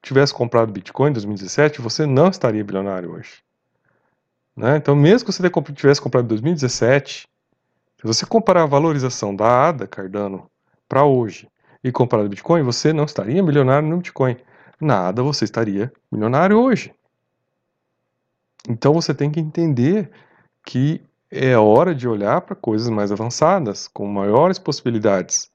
tivesse 0.07 0.33
comprado 0.33 0.73
Bitcoin 0.73 1.11
em 1.11 1.15
2017, 1.15 1.81
você 1.81 2.07
não 2.07 2.29
estaria 2.29 2.63
bilionário 2.63 3.13
hoje. 3.13 3.43
Né? 4.57 4.77
Então, 4.77 4.95
mesmo 4.95 5.27
que 5.27 5.33
você 5.33 5.51
tivesse 5.75 6.01
comprado 6.01 6.25
em 6.27 6.29
2017, 6.29 7.29
se 8.01 8.07
você 8.07 8.25
comparar 8.25 8.63
a 8.63 8.67
valorização 8.67 9.35
da 9.35 9.69
ADA 9.69 9.87
Cardano 9.87 10.49
para 10.89 11.05
hoje 11.05 11.49
e 11.83 11.91
comparar 11.91 12.25
o 12.25 12.29
Bitcoin, 12.29 12.63
você 12.63 12.93
não 12.93 13.05
estaria 13.05 13.43
milionário 13.43 13.89
no 13.89 13.97
Bitcoin. 13.97 14.37
Nada, 14.81 15.23
você 15.25 15.45
estaria 15.45 15.93
milionário 16.11 16.57
hoje. 16.57 16.95
Então 18.69 18.95
você 18.95 19.13
tem 19.13 19.31
que 19.31 19.41
entender 19.41 20.11
que 20.65 21.03
é 21.31 21.57
hora 21.57 21.93
de 21.93 22.07
olhar 22.07 22.41
para 22.43 22.55
coisas 22.55 22.89
mais 22.89 23.11
avançadas, 23.11 23.89
com 23.89 24.07
maiores 24.07 24.59
possibilidades. 24.59 25.51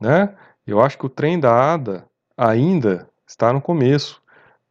Né? 0.00 0.34
Eu 0.66 0.80
acho 0.80 0.96
que 0.96 1.06
o 1.06 1.10
trem 1.10 1.38
da 1.38 1.74
ADA 1.74 2.06
ainda 2.36 3.11
está 3.32 3.52
no 3.52 3.60
começo. 3.60 4.22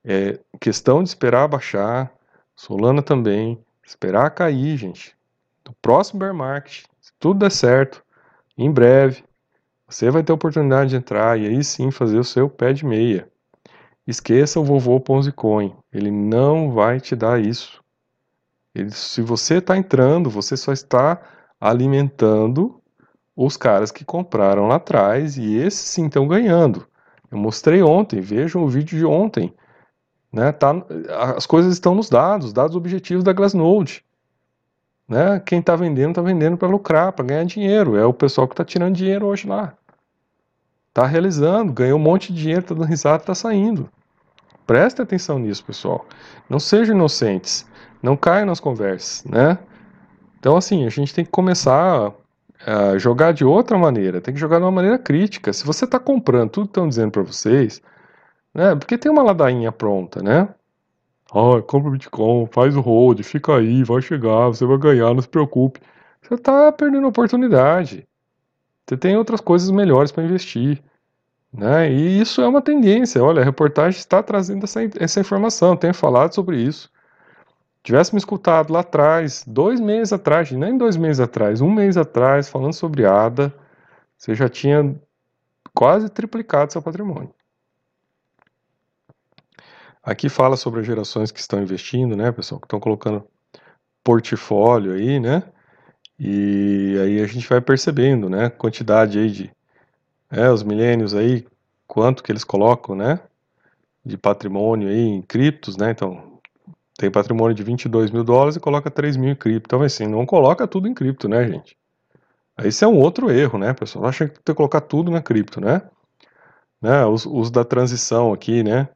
É 0.03 0.39
questão 0.59 1.03
de 1.03 1.09
esperar 1.09 1.47
baixar, 1.47 2.11
Solana 2.55 3.01
também, 3.01 3.59
esperar 3.83 4.29
cair, 4.31 4.77
gente. 4.77 5.15
No 5.65 5.73
próximo 5.81 6.19
bear 6.19 6.33
market, 6.33 6.85
se 7.01 7.11
tudo 7.19 7.39
der 7.39 7.51
certo, 7.51 8.03
em 8.57 8.71
breve, 8.71 9.23
você 9.87 10.09
vai 10.09 10.23
ter 10.23 10.31
a 10.31 10.35
oportunidade 10.35 10.91
de 10.91 10.95
entrar 10.95 11.39
e 11.39 11.47
aí 11.47 11.63
sim 11.63 11.91
fazer 11.91 12.19
o 12.19 12.23
seu 12.23 12.49
pé 12.49 12.71
de 12.71 12.85
meia. 12.85 13.27
Esqueça 14.07 14.59
o 14.59 14.63
vovô 14.63 14.99
Ponzi 14.99 15.31
Coin, 15.31 15.75
ele 15.91 16.11
não 16.11 16.71
vai 16.71 16.99
te 16.99 17.15
dar 17.15 17.39
isso. 17.39 17.83
Ele, 18.73 18.91
se 18.91 19.21
você 19.21 19.57
está 19.57 19.77
entrando, 19.77 20.29
você 20.29 20.55
só 20.55 20.71
está 20.71 21.21
alimentando 21.59 22.81
os 23.35 23.57
caras 23.57 23.91
que 23.91 24.05
compraram 24.05 24.67
lá 24.67 24.75
atrás 24.75 25.37
e 25.37 25.55
esses 25.57 25.87
sim 25.87 26.05
estão 26.05 26.27
ganhando. 26.27 26.87
Eu 27.31 27.37
mostrei 27.37 27.81
ontem, 27.81 28.19
vejam 28.19 28.63
o 28.63 28.67
vídeo 28.67 28.97
de 28.97 29.05
ontem. 29.05 29.53
Né, 30.31 30.51
tá, 30.51 30.73
as 31.35 31.45
coisas 31.45 31.73
estão 31.73 31.95
nos 31.95 32.09
dados, 32.09 32.53
dados 32.53 32.75
objetivos 32.75 33.23
da 33.23 33.33
Glassnode. 33.33 34.03
Né, 35.07 35.39
quem 35.45 35.59
está 35.59 35.75
vendendo, 35.75 36.11
está 36.11 36.21
vendendo 36.21 36.57
para 36.57 36.67
lucrar, 36.67 37.11
para 37.13 37.25
ganhar 37.25 37.45
dinheiro. 37.45 37.95
É 37.95 38.05
o 38.05 38.13
pessoal 38.13 38.47
que 38.47 38.53
está 38.53 38.63
tirando 38.63 38.95
dinheiro 38.95 39.25
hoje 39.25 39.47
lá. 39.47 39.73
Está 40.89 41.05
realizando, 41.05 41.71
ganhou 41.71 41.97
um 41.97 42.01
monte 42.01 42.33
de 42.33 42.41
dinheiro, 42.41 42.61
está 42.61 42.75
dando 42.75 42.85
risada, 42.85 43.23
está 43.23 43.33
saindo. 43.33 43.89
Preste 44.67 45.01
atenção 45.01 45.39
nisso, 45.39 45.63
pessoal. 45.63 46.05
Não 46.49 46.59
sejam 46.59 46.95
inocentes. 46.95 47.65
Não 48.01 48.17
caiam 48.17 48.45
nas 48.45 48.59
conversas, 48.59 49.23
né? 49.25 49.57
Então, 50.39 50.57
assim, 50.57 50.85
a 50.85 50.89
gente 50.89 51.13
tem 51.13 51.23
que 51.23 51.31
começar 51.31 52.11
a 52.65 52.97
jogar 52.97 53.33
de 53.33 53.43
outra 53.45 53.77
maneira, 53.77 54.21
tem 54.21 54.33
que 54.33 54.39
jogar 54.39 54.57
de 54.57 54.63
uma 54.63 54.71
maneira 54.71 54.97
crítica. 54.97 55.51
Se 55.53 55.65
você 55.65 55.85
está 55.85 55.99
comprando 55.99 56.49
tudo 56.49 56.65
que 56.65 56.71
estão 56.71 56.87
dizendo 56.87 57.11
para 57.11 57.23
vocês, 57.23 57.81
né? 58.53 58.75
Porque 58.75 58.97
tem 58.97 59.11
uma 59.11 59.23
ladainha 59.23 59.71
pronta, 59.71 60.21
né? 60.21 60.49
Ah, 61.31 61.61
compra 61.65 61.89
o 61.89 61.91
Bitcoin, 61.91 62.47
faz 62.51 62.75
o 62.75 62.81
hold, 62.81 63.21
fica 63.23 63.55
aí, 63.55 63.83
vai 63.83 64.01
chegar, 64.01 64.47
você 64.47 64.65
vai 64.65 64.77
ganhar, 64.77 65.13
não 65.13 65.21
se 65.21 65.29
preocupe. 65.29 65.79
Você 66.21 66.35
está 66.35 66.71
perdendo 66.71 67.07
oportunidade. 67.07 68.07
Você 68.87 68.97
tem 68.97 69.17
outras 69.17 69.41
coisas 69.41 69.71
melhores 69.71 70.11
para 70.11 70.23
investir. 70.23 70.81
Né? 71.53 71.91
E 71.91 72.19
isso 72.21 72.41
é 72.41 72.47
uma 72.47 72.61
tendência. 72.61 73.23
Olha, 73.23 73.41
a 73.41 73.45
reportagem 73.45 73.99
está 73.99 74.21
trazendo 74.21 74.65
essa, 74.65 74.81
essa 74.99 75.19
informação, 75.19 75.75
tenho 75.77 75.93
falado 75.93 76.33
sobre 76.33 76.57
isso 76.57 76.89
tivesse 77.83 78.13
me 78.13 78.19
escutado 78.19 78.71
lá 78.71 78.81
atrás, 78.81 79.43
dois 79.47 79.79
meses 79.79 80.13
atrás, 80.13 80.51
nem 80.51 80.77
dois 80.77 80.97
meses 80.97 81.19
atrás, 81.19 81.61
um 81.61 81.71
mês 81.71 81.97
atrás, 81.97 82.47
falando 82.47 82.73
sobre 82.73 83.05
ADA, 83.05 83.53
você 84.17 84.35
já 84.35 84.47
tinha 84.47 84.95
quase 85.73 86.09
triplicado 86.09 86.71
seu 86.71 86.81
patrimônio. 86.81 87.33
Aqui 90.03 90.29
fala 90.29 90.57
sobre 90.57 90.79
as 90.79 90.85
gerações 90.85 91.31
que 91.31 91.39
estão 91.39 91.61
investindo, 91.61 92.15
né, 92.15 92.31
pessoal, 92.31 92.59
que 92.59 92.65
estão 92.65 92.79
colocando 92.79 93.27
portfólio 94.03 94.93
aí, 94.93 95.19
né, 95.19 95.43
e 96.19 96.97
aí 97.01 97.21
a 97.21 97.27
gente 97.27 97.47
vai 97.47 97.61
percebendo, 97.61 98.29
né, 98.29 98.49
quantidade 98.49 99.19
aí 99.19 99.29
de, 99.29 99.51
é, 100.29 100.49
os 100.49 100.63
milênios 100.63 101.13
aí, 101.13 101.47
quanto 101.87 102.23
que 102.23 102.31
eles 102.31 102.43
colocam, 102.43 102.95
né, 102.95 103.19
de 104.03 104.17
patrimônio 104.17 104.87
aí 104.87 104.99
em 104.99 105.21
criptos, 105.21 105.77
né, 105.77 105.91
então 105.91 106.30
tem 107.01 107.11
patrimônio 107.11 107.55
de 107.55 107.63
22 107.63 108.11
mil 108.11 108.23
dólares 108.23 108.55
e 108.55 108.59
coloca 108.59 108.91
3 108.91 109.17
mil 109.17 109.31
em 109.31 109.35
cripto. 109.35 109.67
Então, 109.67 109.81
assim, 109.81 110.05
não 110.05 110.23
coloca 110.25 110.67
tudo 110.67 110.87
em 110.87 110.93
cripto, 110.93 111.27
né, 111.27 111.47
gente? 111.47 111.75
Esse 112.63 112.83
é 112.85 112.87
um 112.87 112.99
outro 112.99 113.31
erro, 113.31 113.57
né, 113.57 113.73
pessoal? 113.73 114.05
Acha 114.05 114.27
que 114.27 114.35
tem 114.35 114.53
que 114.53 114.53
colocar 114.53 114.81
tudo 114.81 115.09
na 115.09 115.19
cripto, 115.19 115.59
né? 115.59 115.81
né? 116.79 117.03
Os, 117.05 117.25
os 117.25 117.49
da 117.49 117.65
transição 117.65 118.31
aqui, 118.31 118.63
né? 118.63 118.87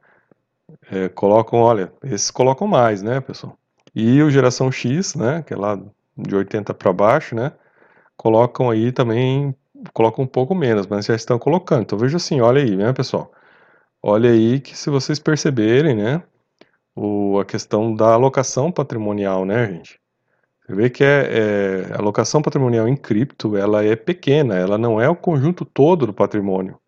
É, 0.91 1.09
colocam, 1.09 1.59
olha, 1.59 1.91
esses 2.03 2.29
colocam 2.29 2.67
mais, 2.67 3.01
né, 3.01 3.19
pessoal? 3.21 3.57
E 3.95 4.21
o 4.21 4.29
geração 4.29 4.71
X, 4.71 5.15
né, 5.15 5.41
que 5.41 5.53
é 5.53 5.57
lá 5.57 5.79
de 6.17 6.35
80 6.35 6.73
para 6.73 6.91
baixo, 6.93 7.35
né, 7.35 7.53
colocam 8.17 8.69
aí 8.69 8.91
também, 8.91 9.55
colocam 9.93 10.25
um 10.25 10.27
pouco 10.27 10.53
menos, 10.53 10.87
mas 10.87 11.05
já 11.05 11.15
estão 11.15 11.39
colocando. 11.39 11.83
Então 11.83 11.97
veja 11.97 12.17
assim, 12.17 12.41
olha 12.41 12.61
aí, 12.61 12.75
né, 12.75 12.91
pessoal? 12.93 13.31
Olha 14.01 14.29
aí 14.31 14.59
que 14.59 14.77
se 14.77 14.89
vocês 14.89 15.19
perceberem, 15.19 15.95
né, 15.95 16.23
o, 16.95 17.39
a 17.39 17.45
questão 17.45 17.93
da 17.93 18.13
alocação 18.13 18.71
patrimonial, 18.71 19.45
né, 19.45 19.67
gente? 19.67 19.99
Você 20.65 20.73
vê 20.73 20.89
que 20.89 21.03
é, 21.03 21.87
é, 21.89 21.93
a 21.93 21.99
alocação 21.99 22.41
patrimonial 22.41 22.87
em 22.87 22.95
cripto, 22.95 23.55
ela 23.55 23.83
é 23.83 23.95
pequena, 23.95 24.55
ela 24.55 24.77
não 24.77 24.99
é 24.99 25.07
o 25.07 25.15
conjunto 25.15 25.63
todo 25.63 26.07
do 26.07 26.13
patrimônio. 26.13 26.79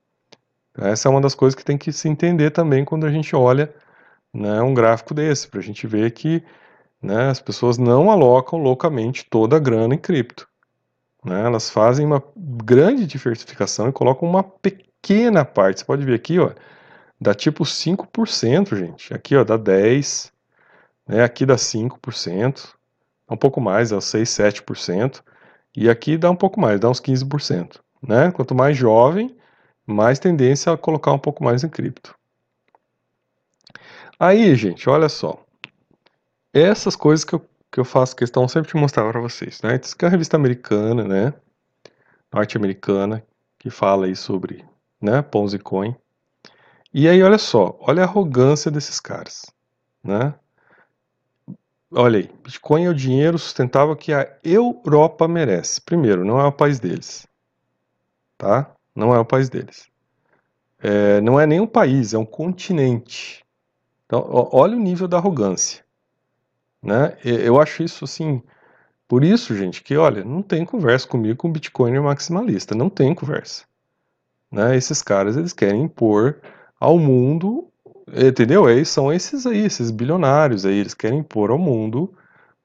Essa 0.76 1.10
é 1.10 1.12
uma 1.12 1.22
das 1.22 1.36
coisas 1.36 1.56
que 1.56 1.66
tem 1.66 1.78
que 1.78 1.92
se 1.92 2.08
entender 2.08 2.52
também 2.52 2.86
quando 2.86 3.06
a 3.06 3.12
gente 3.12 3.36
olha 3.36 3.74
né, 4.34 4.62
um 4.62 4.74
gráfico 4.74 5.14
desse, 5.14 5.48
para 5.48 5.60
a 5.60 5.64
gente 5.64 5.86
ver 5.86 6.12
que 6.12 6.44
né, 7.02 7.30
as 7.30 7.40
pessoas 7.40 7.78
não 7.78 8.10
alocam 8.10 8.60
loucamente 8.60 9.26
toda 9.30 9.58
a 9.58 9.60
grana 9.60 9.94
em 9.94 9.98
cripto. 9.98 10.48
Né, 11.24 11.46
elas 11.46 11.70
fazem 11.70 12.06
uma 12.06 12.24
grande 12.36 13.06
diversificação 13.06 13.90
e 13.90 13.94
colocam 13.94 14.28
uma 14.28 14.44
pequena 14.44 15.44
parte. 15.46 15.80
Você 15.80 15.86
pode 15.86 16.06
ver 16.06 16.16
aqui, 16.16 16.40
ó, 16.40 16.52
dá 17.19 17.33
tipo 17.33 17.63
5%, 17.63 18.75
gente. 18.75 19.13
Aqui, 19.13 19.36
ó, 19.36 19.43
dá 19.43 19.57
10%, 19.57 20.31
né, 21.07 21.24
aqui 21.24 21.45
dá 21.45 21.55
5%, 21.55 22.74
um 23.29 23.38
pouco 23.38 23.62
mais, 23.62 23.89
dá 23.89 24.01
6, 24.01 24.29
7%, 24.29 25.24
e 25.75 25.89
aqui 25.89 26.17
dá 26.17 26.29
um 26.29 26.36
pouco 26.36 26.59
mais, 26.59 26.79
dá 26.79 26.89
uns 26.89 27.00
15%. 27.00 27.79
Né? 28.01 28.31
Quanto 28.31 28.55
mais 28.55 28.77
jovem, 28.77 29.36
mais 29.86 30.19
tendência 30.19 30.71
a 30.71 30.77
colocar 30.77 31.12
um 31.12 31.19
pouco 31.19 31.43
mais 31.43 31.63
em 31.63 31.69
cripto. 31.69 32.15
Aí, 34.19 34.55
gente, 34.55 34.89
olha 34.89 35.09
só 35.09 35.47
essas 36.53 36.95
coisas 36.95 37.24
que 37.24 37.36
eu, 37.36 37.45
que 37.71 37.79
eu 37.79 37.86
faço 37.86 38.15
questão 38.15 38.47
sempre 38.47 38.71
de 38.71 38.77
mostrar 38.77 39.09
para 39.09 39.21
vocês, 39.21 39.62
né? 39.62 39.79
Isso 39.81 39.95
que 39.95 40.05
é 40.05 40.07
uma 40.07 40.12
revista 40.12 40.36
americana, 40.36 41.03
né? 41.03 41.33
Norte-americana, 42.33 43.24
que 43.57 43.69
fala 43.69 44.05
aí 44.05 44.15
sobre, 44.15 44.65
né, 45.01 45.21
Ponzi 45.21 45.59
Coin. 45.59 45.95
E 46.94 47.08
aí, 47.08 47.22
olha 47.22 47.38
só, 47.38 47.77
olha 47.82 48.03
a 48.03 48.06
arrogância 48.06 48.72
desses 48.72 49.00
caras, 49.00 49.46
né? 50.03 50.34
Olha 51.91 52.20
aí, 52.20 52.29
Bitcoin 52.44 52.86
é 52.86 52.89
o 52.89 52.94
dinheiro 52.94 53.39
sustentável 53.39 53.96
que 53.96 54.13
a 54.13 54.38
Europa 54.44 55.27
merece. 55.27 55.79
Primeiro, 55.82 56.25
não 56.25 56.39
é 56.39 56.46
o 56.46 56.51
país 56.51 56.79
deles, 56.79 57.25
tá? 58.38 58.70
Não 58.94 59.13
é 59.13 59.20
o 59.20 59.25
país 59.25 59.50
deles. 59.50 59.89
É, 60.79 61.22
não 61.22 61.39
é 61.39 61.46
nem 61.46 61.60
um 61.60 61.67
país, 61.67 62.13
é 62.13 62.17
um 62.17 62.25
continente. 62.25 63.46
Então, 64.06 64.25
olha 64.51 64.75
o 64.75 64.79
nível 64.79 65.08
da 65.08 65.17
arrogância. 65.17 65.84
Né? 66.82 67.17
Eu 67.24 67.60
acho 67.60 67.84
isso 67.84 68.06
assim. 68.06 68.41
Por 69.08 69.24
isso, 69.24 69.56
gente, 69.56 69.82
que 69.82 69.96
olha, 69.98 70.24
não 70.24 70.41
tem 70.41 70.65
conversa 70.65 71.08
comigo 71.08 71.38
com 71.38 71.51
Bitcoin 71.51 72.00
maximalista, 72.00 72.75
não 72.75 72.89
tem 72.89 73.15
conversa. 73.15 73.65
Né? 74.51 74.75
Esses 74.75 75.01
caras 75.01 75.38
eles 75.38 75.53
querem 75.53 75.84
impor 75.84 76.41
ao 76.79 76.98
mundo, 76.98 77.67
entendeu? 78.07 78.69
Eles 78.69 78.89
são 78.89 79.12
esses 79.12 79.46
aí, 79.46 79.60
esses 79.60 79.91
bilionários 79.91 80.65
aí, 80.65 80.77
eles 80.77 80.93
querem 80.93 81.19
impor 81.19 81.51
ao 81.51 81.57
mundo, 81.57 82.13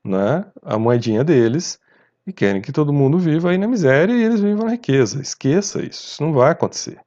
né, 0.04 0.45
a 0.62 0.78
moedinha 0.78 1.23
deles 1.23 1.78
e 2.26 2.33
querem 2.33 2.61
que 2.61 2.73
todo 2.73 2.92
mundo 2.92 3.19
viva 3.19 3.50
aí 3.50 3.59
na 3.59 3.66
miséria 3.66 4.12
e 4.12 4.23
eles 4.23 4.40
vivam 4.40 4.66
na 4.66 4.73
riqueza. 4.73 5.21
Esqueça 5.21 5.81
isso, 5.81 6.12
isso 6.12 6.23
não 6.23 6.33
vai 6.33 6.50
acontecer. 6.50 6.99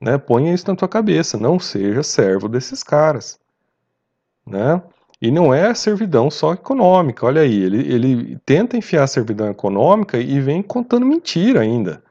Né? 0.00 0.18
Ponha 0.18 0.52
isso 0.52 0.68
na 0.68 0.76
tua 0.76 0.88
cabeça, 0.88 1.38
não 1.38 1.58
seja 1.58 2.02
servo 2.02 2.48
desses 2.48 2.82
caras. 2.82 3.38
Né? 4.46 4.82
E 5.20 5.30
não 5.30 5.54
é 5.54 5.72
servidão 5.74 6.30
só 6.30 6.52
econômica, 6.52 7.24
olha 7.24 7.40
aí, 7.40 7.62
ele, 7.62 7.78
ele 7.90 8.38
tenta 8.44 8.76
enfiar 8.76 9.06
servidão 9.06 9.48
econômica 9.48 10.18
e 10.18 10.40
vem 10.40 10.62
contando 10.62 11.06
mentira 11.06 11.60
ainda. 11.60 12.02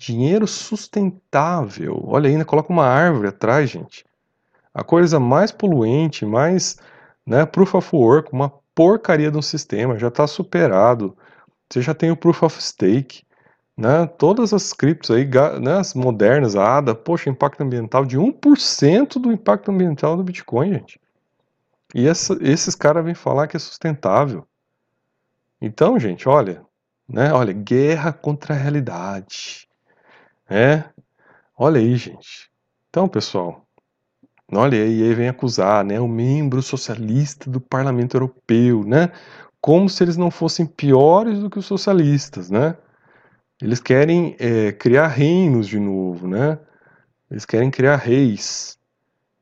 Dinheiro 0.00 0.46
sustentável, 0.46 2.02
olha 2.06 2.30
ainda, 2.30 2.42
coloca 2.42 2.72
uma 2.72 2.86
árvore 2.86 3.28
atrás, 3.28 3.68
gente. 3.68 4.02
A 4.72 4.82
coisa 4.82 5.20
mais 5.20 5.52
poluente, 5.52 6.24
mais 6.24 6.78
né, 7.26 7.44
proof 7.44 7.74
of 7.74 7.94
work, 7.94 8.32
uma 8.32 8.50
porcaria 8.74 9.30
de 9.30 9.36
um 9.36 9.42
sistema, 9.42 9.98
já 9.98 10.08
está 10.08 10.26
superado. 10.26 11.14
Você 11.68 11.82
já 11.82 11.92
tem 11.92 12.10
o 12.10 12.16
proof 12.16 12.42
of 12.42 12.62
stake, 12.62 13.24
né? 13.76 14.06
Todas 14.06 14.54
as 14.54 14.72
criptos 14.72 15.10
aí, 15.10 15.28
né, 15.60 15.74
as 15.78 15.92
modernas, 15.92 16.56
a 16.56 16.78
ADA, 16.78 16.94
poxa, 16.94 17.28
impacto 17.28 17.60
ambiental 17.62 18.06
de 18.06 18.18
1% 18.18 19.20
do 19.20 19.30
impacto 19.30 19.70
ambiental 19.70 20.16
do 20.16 20.24
Bitcoin, 20.24 20.72
gente. 20.72 20.98
E 21.94 22.08
essa, 22.08 22.38
esses 22.40 22.74
caras 22.74 23.04
vêm 23.04 23.14
falar 23.14 23.48
que 23.48 23.56
é 23.58 23.60
sustentável. 23.60 24.46
Então, 25.60 25.98
gente, 25.98 26.26
olha, 26.26 26.64
né? 27.06 27.34
Olha, 27.34 27.52
guerra 27.52 28.14
contra 28.14 28.54
a 28.54 28.56
realidade. 28.56 29.68
É? 30.50 30.84
Olha 31.56 31.80
aí, 31.80 31.96
gente. 31.96 32.50
Então, 32.88 33.08
pessoal, 33.08 33.64
olha 34.52 34.76
aí, 34.76 35.02
aí 35.02 35.14
vem 35.14 35.28
acusar, 35.28 35.84
né, 35.84 36.00
o 36.00 36.08
membro 36.08 36.60
socialista 36.60 37.48
do 37.48 37.60
Parlamento 37.60 38.16
Europeu, 38.16 38.84
né? 38.84 39.12
Como 39.60 39.88
se 39.88 40.02
eles 40.02 40.16
não 40.16 40.30
fossem 40.30 40.66
piores 40.66 41.38
do 41.38 41.48
que 41.48 41.58
os 41.58 41.66
socialistas, 41.66 42.50
né? 42.50 42.76
Eles 43.62 43.80
querem 43.80 44.34
é, 44.38 44.72
criar 44.72 45.06
reinos 45.06 45.68
de 45.68 45.78
novo, 45.78 46.26
né? 46.26 46.58
Eles 47.30 47.44
querem 47.44 47.70
criar 47.70 47.96
reis, 47.96 48.76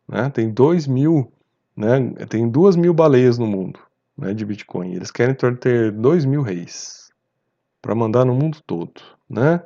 né? 0.07 0.29
Tem 0.31 0.51
dois 0.51 0.87
mil 0.87 1.33
né? 1.79 2.27
Tem 2.29 2.51
duas 2.51 2.75
mil 2.75 2.93
baleias 2.93 3.39
no 3.39 3.47
mundo 3.47 3.79
né, 4.17 4.35
de 4.35 4.45
Bitcoin. 4.45 4.95
Eles 4.95 5.13
querem 5.13 5.35
ter 5.35 5.93
dois 5.93 6.25
mil 6.25 6.43
reis 6.43 7.13
para 7.81 7.95
mandar 7.95 8.25
no 8.25 8.35
mundo 8.35 8.59
todo. 8.67 9.01
Né? 9.31 9.63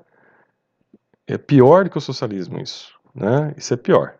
É 1.32 1.38
pior 1.38 1.84
do 1.84 1.90
que 1.90 1.96
o 1.96 2.00
socialismo 2.00 2.60
isso. 2.60 2.92
Né? 3.14 3.54
Isso 3.56 3.72
é 3.72 3.76
pior. 3.76 4.18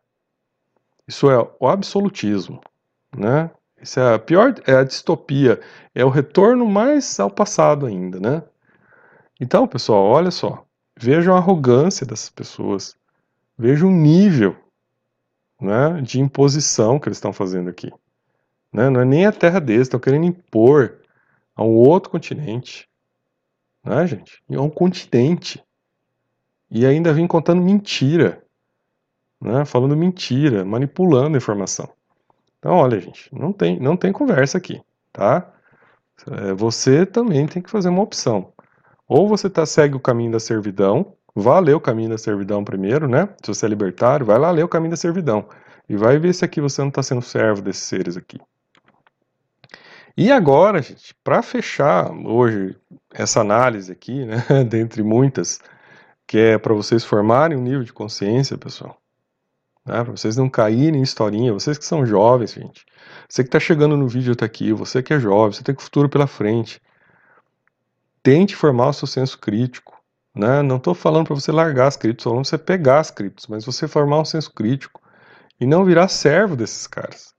Isso 1.06 1.30
é 1.30 1.38
o 1.60 1.68
absolutismo. 1.68 2.60
Né? 3.14 3.50
Isso 3.82 4.00
é 4.00 4.14
a 4.14 4.18
pior, 4.18 4.54
é 4.66 4.76
a 4.76 4.84
distopia, 4.84 5.60
é 5.94 6.04
o 6.04 6.08
retorno 6.08 6.64
mais 6.64 7.20
ao 7.20 7.30
passado 7.30 7.84
ainda, 7.84 8.18
né? 8.18 8.42
Então, 9.38 9.66
pessoal, 9.66 10.04
olha 10.04 10.30
só, 10.30 10.64
vejam 10.96 11.34
a 11.34 11.38
arrogância 11.38 12.06
dessas 12.06 12.30
pessoas, 12.30 12.96
vejam 13.58 13.88
o 13.88 13.92
nível 13.92 14.56
né, 15.60 16.00
de 16.00 16.20
imposição 16.20 16.98
que 16.98 17.08
eles 17.08 17.18
estão 17.18 17.32
fazendo 17.32 17.68
aqui. 17.68 17.92
Né? 18.72 18.88
Não 18.88 19.00
é 19.00 19.04
nem 19.04 19.26
a 19.26 19.32
terra 19.32 19.60
deles, 19.60 19.82
estão 19.82 20.00
querendo 20.00 20.24
impor 20.24 21.00
a 21.56 21.62
um 21.62 21.74
outro 21.74 22.08
continente. 22.08 22.88
Né, 23.84 24.06
gente? 24.06 24.42
É 24.48 24.60
um 24.60 24.70
continente. 24.70 25.62
E 26.72 26.84
ainda 26.84 27.12
vem 27.12 27.26
contando 27.28 27.62
mentira. 27.62 28.42
Né? 29.40 29.64
Falando 29.64 29.96
mentira, 29.96 30.64
manipulando 30.64 31.36
informação. 31.36 31.88
Então, 32.58 32.72
olha, 32.74 32.98
gente, 32.98 33.28
não 33.32 33.52
tem, 33.52 33.78
não 33.78 33.96
tem 33.96 34.12
conversa 34.12 34.58
aqui, 34.58 34.80
tá? 35.12 35.52
É, 36.30 36.52
você 36.54 37.04
também 37.04 37.46
tem 37.46 37.62
que 37.62 37.70
fazer 37.70 37.88
uma 37.88 38.02
opção. 38.02 38.52
Ou 39.06 39.28
você 39.28 39.50
tá, 39.50 39.66
segue 39.66 39.96
o 39.96 40.00
caminho 40.00 40.32
da 40.32 40.40
servidão, 40.40 41.14
Vá 41.34 41.58
ler 41.58 41.74
o 41.74 41.80
caminho 41.80 42.10
da 42.10 42.18
servidão 42.18 42.62
primeiro, 42.62 43.08
né? 43.08 43.28
Se 43.42 43.48
você 43.48 43.64
é 43.64 43.68
libertário, 43.68 44.26
vai 44.26 44.38
lá 44.38 44.50
ler 44.50 44.64
o 44.64 44.68
caminho 44.68 44.90
da 44.90 44.96
servidão. 44.96 45.48
E 45.88 45.96
vai 45.96 46.18
ver 46.18 46.34
se 46.34 46.44
aqui 46.44 46.60
você 46.60 46.82
não 46.82 46.88
está 46.88 47.02
sendo 47.02 47.22
servo 47.22 47.62
desses 47.62 47.84
seres 47.84 48.16
aqui. 48.16 48.38
E 50.14 50.30
agora, 50.30 50.82
gente, 50.82 51.14
para 51.24 51.42
fechar 51.42 52.10
hoje 52.10 52.76
essa 53.14 53.40
análise 53.40 53.90
aqui, 53.90 54.26
né, 54.26 54.44
dentre 54.68 55.02
muitas, 55.02 55.58
que 56.32 56.38
é 56.38 56.56
para 56.56 56.72
vocês 56.72 57.04
formarem 57.04 57.58
um 57.58 57.60
nível 57.60 57.84
de 57.84 57.92
consciência, 57.92 58.56
pessoal, 58.56 58.96
né, 59.84 60.02
para 60.02 60.12
vocês 60.12 60.34
não 60.34 60.48
caírem 60.48 60.98
em 60.98 61.02
historinha, 61.02 61.52
vocês 61.52 61.76
que 61.76 61.84
são 61.84 62.06
jovens, 62.06 62.54
gente, 62.54 62.86
você 63.28 63.42
que 63.42 63.48
está 63.48 63.60
chegando 63.60 63.98
no 63.98 64.08
vídeo 64.08 64.32
está 64.32 64.46
aqui, 64.46 64.72
você 64.72 65.02
que 65.02 65.12
é 65.12 65.20
jovem, 65.20 65.52
você 65.52 65.62
tem 65.62 65.74
o 65.74 65.78
futuro 65.78 66.08
pela 66.08 66.26
frente, 66.26 66.80
tente 68.22 68.56
formar 68.56 68.88
o 68.88 68.92
seu 68.94 69.06
senso 69.06 69.38
crítico, 69.38 69.94
né? 70.34 70.62
Não 70.62 70.78
estou 70.78 70.94
falando 70.94 71.26
para 71.26 71.34
você 71.34 71.52
largar 71.52 71.88
as 71.88 71.98
criptos, 71.98 72.24
falando 72.24 72.40
para 72.40 72.48
você 72.48 72.56
pegar 72.56 73.00
as 73.00 73.10
criptos, 73.10 73.46
mas 73.46 73.66
você 73.66 73.86
formar 73.86 74.20
um 74.20 74.24
senso 74.24 74.54
crítico 74.54 75.02
e 75.60 75.66
não 75.66 75.84
virar 75.84 76.08
servo 76.08 76.56
desses 76.56 76.86
caras. 76.86 77.34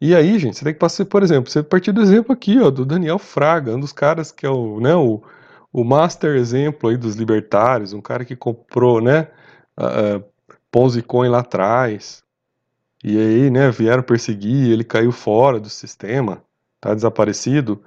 E 0.00 0.14
aí, 0.14 0.38
gente, 0.38 0.56
você 0.56 0.64
tem 0.64 0.72
que 0.72 0.78
passar, 0.78 1.04
por 1.04 1.24
exemplo, 1.24 1.50
você 1.50 1.64
partir 1.64 1.90
do 1.90 2.00
exemplo 2.00 2.32
aqui, 2.32 2.60
ó, 2.60 2.70
do 2.70 2.86
Daniel 2.86 3.18
Fraga, 3.18 3.74
um 3.74 3.80
dos 3.80 3.92
caras 3.92 4.30
que 4.30 4.46
é 4.46 4.48
o, 4.48 4.78
né, 4.78 4.94
o, 4.94 5.20
o 5.72 5.84
master 5.84 6.36
exemplo 6.36 6.90
aí 6.90 6.96
dos 6.96 7.16
libertários, 7.16 7.92
um 7.92 8.00
cara 8.00 8.24
que 8.24 8.36
comprou, 8.36 9.00
né, 9.00 9.28
uh, 9.78 10.22
Ponzi 10.70 11.02
Coin 11.02 11.28
lá 11.28 11.40
atrás, 11.40 12.22
e 13.02 13.18
aí, 13.18 13.50
né, 13.50 13.70
vieram 13.70 14.02
perseguir, 14.02 14.70
ele 14.70 14.84
caiu 14.84 15.10
fora 15.12 15.58
do 15.58 15.70
sistema, 15.70 16.42
tá 16.80 16.94
desaparecido, 16.94 17.82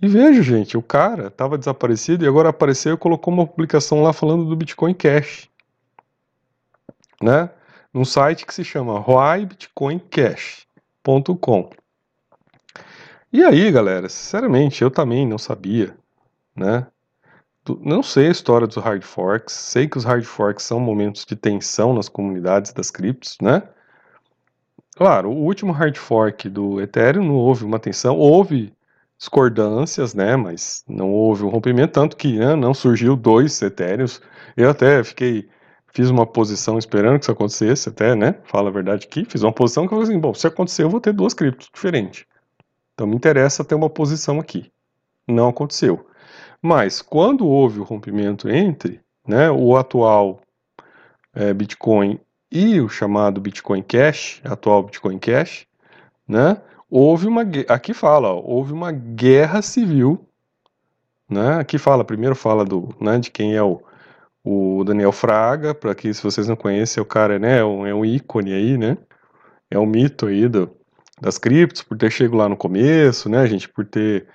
E 0.00 0.08
veja, 0.08 0.42
gente, 0.42 0.76
o 0.76 0.82
cara 0.82 1.28
estava 1.28 1.56
desaparecido 1.56 2.24
e 2.24 2.28
agora 2.28 2.48
apareceu 2.50 2.94
e 2.94 2.98
colocou 2.98 3.32
uma 3.32 3.46
publicação 3.46 4.02
lá 4.02 4.12
falando 4.12 4.44
do 4.44 4.56
Bitcoin 4.56 4.92
Cash. 4.94 5.48
Né? 7.22 7.48
Num 7.94 8.04
site 8.04 8.44
que 8.44 8.54
se 8.54 8.62
chama 8.62 9.00
whybitcoincash.com. 9.00 11.70
E 13.32 13.42
aí, 13.42 13.72
galera, 13.72 14.08
sinceramente, 14.08 14.82
eu 14.82 14.90
também 14.90 15.26
não 15.26 15.38
sabia, 15.38 15.96
né? 16.54 16.86
Não 17.80 18.02
sei 18.02 18.28
a 18.28 18.30
história 18.30 18.66
dos 18.66 18.76
hard 18.76 19.02
forks, 19.02 19.54
sei 19.54 19.88
que 19.88 19.96
os 19.98 20.04
hard 20.04 20.24
forks 20.24 20.64
são 20.64 20.78
momentos 20.78 21.24
de 21.24 21.34
tensão 21.34 21.92
nas 21.92 22.08
comunidades 22.08 22.72
das 22.72 22.90
criptos, 22.90 23.36
né? 23.40 23.62
Claro, 24.96 25.30
o 25.30 25.44
último 25.44 25.72
hard 25.72 25.96
fork 25.96 26.48
do 26.48 26.80
Ethereum 26.80 27.24
não 27.24 27.34
houve 27.34 27.64
uma 27.64 27.78
tensão, 27.78 28.16
houve 28.16 28.72
discordâncias, 29.18 30.14
né? 30.14 30.36
Mas 30.36 30.84
não 30.88 31.12
houve 31.12 31.44
um 31.44 31.48
rompimento, 31.48 31.92
tanto 31.92 32.16
que 32.16 32.38
né, 32.38 32.54
não 32.54 32.72
surgiu 32.72 33.16
dois 33.16 33.60
Ethereums. 33.60 34.20
Eu 34.56 34.70
até 34.70 35.02
fiquei, 35.04 35.48
fiz 35.92 36.08
uma 36.08 36.26
posição 36.26 36.78
esperando 36.78 37.18
que 37.18 37.24
isso 37.24 37.32
acontecesse, 37.32 37.88
até, 37.88 38.14
né? 38.14 38.36
Fala 38.44 38.68
a 38.68 38.72
verdade 38.72 39.06
aqui, 39.06 39.24
fiz 39.24 39.42
uma 39.42 39.52
posição 39.52 39.86
que 39.86 39.92
eu 39.92 39.98
falei 39.98 40.12
assim, 40.12 40.20
bom, 40.20 40.32
se 40.32 40.46
acontecer 40.46 40.84
eu 40.84 40.90
vou 40.90 41.00
ter 41.00 41.12
duas 41.12 41.34
criptos 41.34 41.68
diferentes. 41.72 42.24
Então 42.94 43.06
me 43.06 43.16
interessa 43.16 43.64
ter 43.64 43.74
uma 43.74 43.90
posição 43.90 44.40
aqui. 44.40 44.72
Não 45.28 45.48
aconteceu. 45.48 46.06
Mas 46.60 47.02
quando 47.02 47.46
houve 47.46 47.80
o 47.80 47.84
rompimento 47.84 48.48
entre 48.48 49.00
né, 49.26 49.50
o 49.50 49.76
atual 49.76 50.40
é, 51.34 51.52
Bitcoin 51.52 52.18
e 52.50 52.80
o 52.80 52.88
chamado 52.88 53.40
Bitcoin 53.40 53.82
Cash, 53.82 54.40
atual 54.44 54.84
Bitcoin 54.84 55.18
Cash, 55.18 55.66
né, 56.26 56.60
houve 56.90 57.26
uma 57.26 57.42
aqui 57.68 57.92
fala, 57.92 58.28
ó, 58.28 58.40
houve 58.40 58.72
uma 58.72 58.92
guerra 58.92 59.60
civil, 59.62 60.26
né? 61.28 61.56
Aqui 61.56 61.78
fala, 61.78 62.04
primeiro 62.04 62.36
fala 62.36 62.64
do, 62.64 62.94
né, 63.00 63.18
de 63.18 63.30
quem 63.30 63.54
é 63.56 63.62
o, 63.62 63.82
o 64.44 64.84
Daniel 64.84 65.12
Fraga, 65.12 65.74
para 65.74 65.94
que 65.94 66.12
se 66.14 66.22
vocês 66.22 66.48
não 66.48 66.56
conhecem, 66.56 67.02
o 67.02 67.06
cara, 67.06 67.38
né, 67.38 67.58
é 67.58 67.64
um, 67.64 67.86
é 67.86 67.94
um 67.94 68.04
ícone 68.04 68.52
aí, 68.52 68.78
né? 68.78 68.96
É 69.70 69.78
um 69.78 69.86
mito 69.86 70.26
aí 70.26 70.48
do, 70.48 70.70
das 71.20 71.38
criptos, 71.38 71.82
por 71.82 71.98
ter 71.98 72.10
chegado 72.10 72.36
lá 72.36 72.48
no 72.48 72.56
começo, 72.56 73.28
né, 73.28 73.46
gente, 73.46 73.68
por 73.68 73.84
ter 73.84 74.26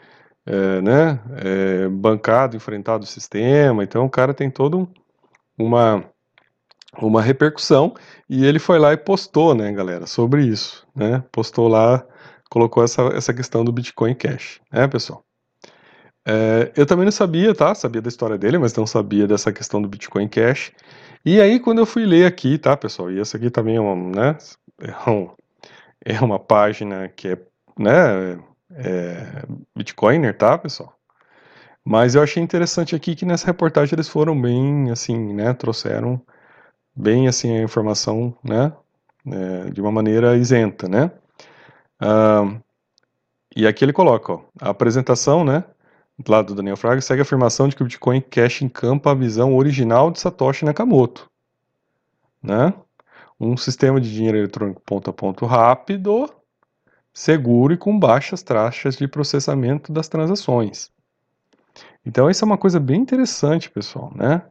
é, 0.46 0.82
né, 0.82 1.20
é, 1.38 1.88
bancado, 1.90 2.56
enfrentado 2.56 3.04
o 3.04 3.08
sistema, 3.08 3.84
então 3.84 4.06
o 4.06 4.10
cara 4.10 4.34
tem 4.34 4.50
todo 4.50 4.80
um, 4.80 4.88
uma 5.58 6.04
uma 7.00 7.22
repercussão. 7.22 7.94
E 8.30 8.46
ele 8.46 8.60
foi 8.60 8.80
lá 8.80 8.94
e 8.94 8.98
postou, 8.98 9.54
né, 9.54 9.72
galera, 9.72 10.06
sobre 10.06 10.44
isso, 10.46 10.86
né, 10.96 11.24
postou 11.32 11.68
lá, 11.68 12.06
colocou 12.50 12.84
essa, 12.84 13.04
essa 13.14 13.34
questão 13.34 13.64
do 13.64 13.72
Bitcoin 13.72 14.16
Cash, 14.16 14.62
né, 14.72 14.88
pessoal. 14.88 15.24
É, 16.26 16.72
eu 16.76 16.86
também 16.86 17.06
não 17.06 17.12
sabia, 17.12 17.54
tá, 17.56 17.74
sabia 17.74 18.02
da 18.02 18.10
história 18.10 18.38
dele, 18.38 18.58
mas 18.58 18.76
não 18.76 18.86
sabia 18.86 19.28
dessa 19.28 19.52
questão 19.52 19.82
do 19.82 19.88
Bitcoin 19.90 20.28
Cash. 20.28 20.72
E 21.26 21.40
aí 21.42 21.60
quando 21.60 21.80
eu 21.80 21.86
fui 21.86 22.06
ler 22.06 22.26
aqui, 22.26 22.58
tá, 22.58 22.76
pessoal, 22.78 23.12
e 23.12 23.20
essa 23.20 23.38
aqui 23.38 23.50
também 23.50 23.76
é 23.76 23.82
uma, 23.82 23.96
né, 23.96 24.38
é, 24.80 25.10
um, 25.10 25.30
é 26.06 26.20
uma 26.22 26.40
página 26.40 27.08
que 27.10 27.30
é, 27.30 27.38
né, 27.78 28.40
é, 28.76 29.44
Bitcoiner, 29.76 30.38
tá, 30.38 30.58
pessoal? 30.58 30.96
Mas 31.84 32.16
eu 32.16 32.22
achei 32.22 32.42
interessante 32.42 32.96
aqui 32.96 33.16
que 33.16 33.26
nessa 33.26 33.48
reportagem 33.48 33.96
eles 33.96 34.08
foram 34.08 34.40
bem, 34.40 34.92
assim, 34.92 35.34
né, 35.34 35.54
trouxeram 35.54 36.22
bem, 36.96 37.28
assim, 37.28 37.58
a 37.58 37.64
informação, 37.64 38.38
né, 38.44 38.72
é, 39.28 39.72
de 39.72 39.82
uma 39.82 39.92
maneira 39.92 40.38
isenta, 40.38 40.88
né. 40.88 41.12
Ah, 42.00 42.60
e 43.56 43.68
aqui 43.68 43.84
ele 43.84 43.94
coloca, 43.94 44.34
ó, 44.34 44.42
a 44.60 44.70
apresentação, 44.70 45.44
né, 45.44 45.64
do 46.20 46.32
lado 46.32 46.48
do 46.48 46.56
Daniel 46.56 46.78
Fraga, 46.78 47.02
segue 47.02 47.22
a 47.22 47.24
afirmação 47.24 47.68
de 47.68 47.76
que 47.76 47.82
o 47.82 47.86
Bitcoin 47.86 48.22
Cash 48.22 48.62
encampa 48.62 49.12
a 49.12 49.16
visão 49.16 49.56
original 49.56 50.12
de 50.12 50.20
Satoshi 50.20 50.66
Nakamoto, 50.66 51.30
né, 52.44 52.74
um 53.40 53.58
sistema 53.58 54.00
de 54.00 54.12
dinheiro 54.14 54.38
eletrônico 54.38 54.82
ponto 54.86 55.10
a 55.10 55.14
ponto 55.14 55.46
rápido, 55.48 56.30
seguro 57.14 57.74
e 57.74 57.78
com 57.78 57.98
baixas 57.98 58.42
taxas 58.42 58.96
de 58.96 59.08
processamento 59.08 59.92
das 59.92 60.08
transações. 60.08 60.92
Então 62.06 62.30
isso 62.30 62.44
é 62.44 62.48
uma 62.48 62.58
coisa 62.58 62.80
bem 62.80 63.02
interessante, 63.02 63.70
pessoal, 63.70 64.12
né? 64.16 64.44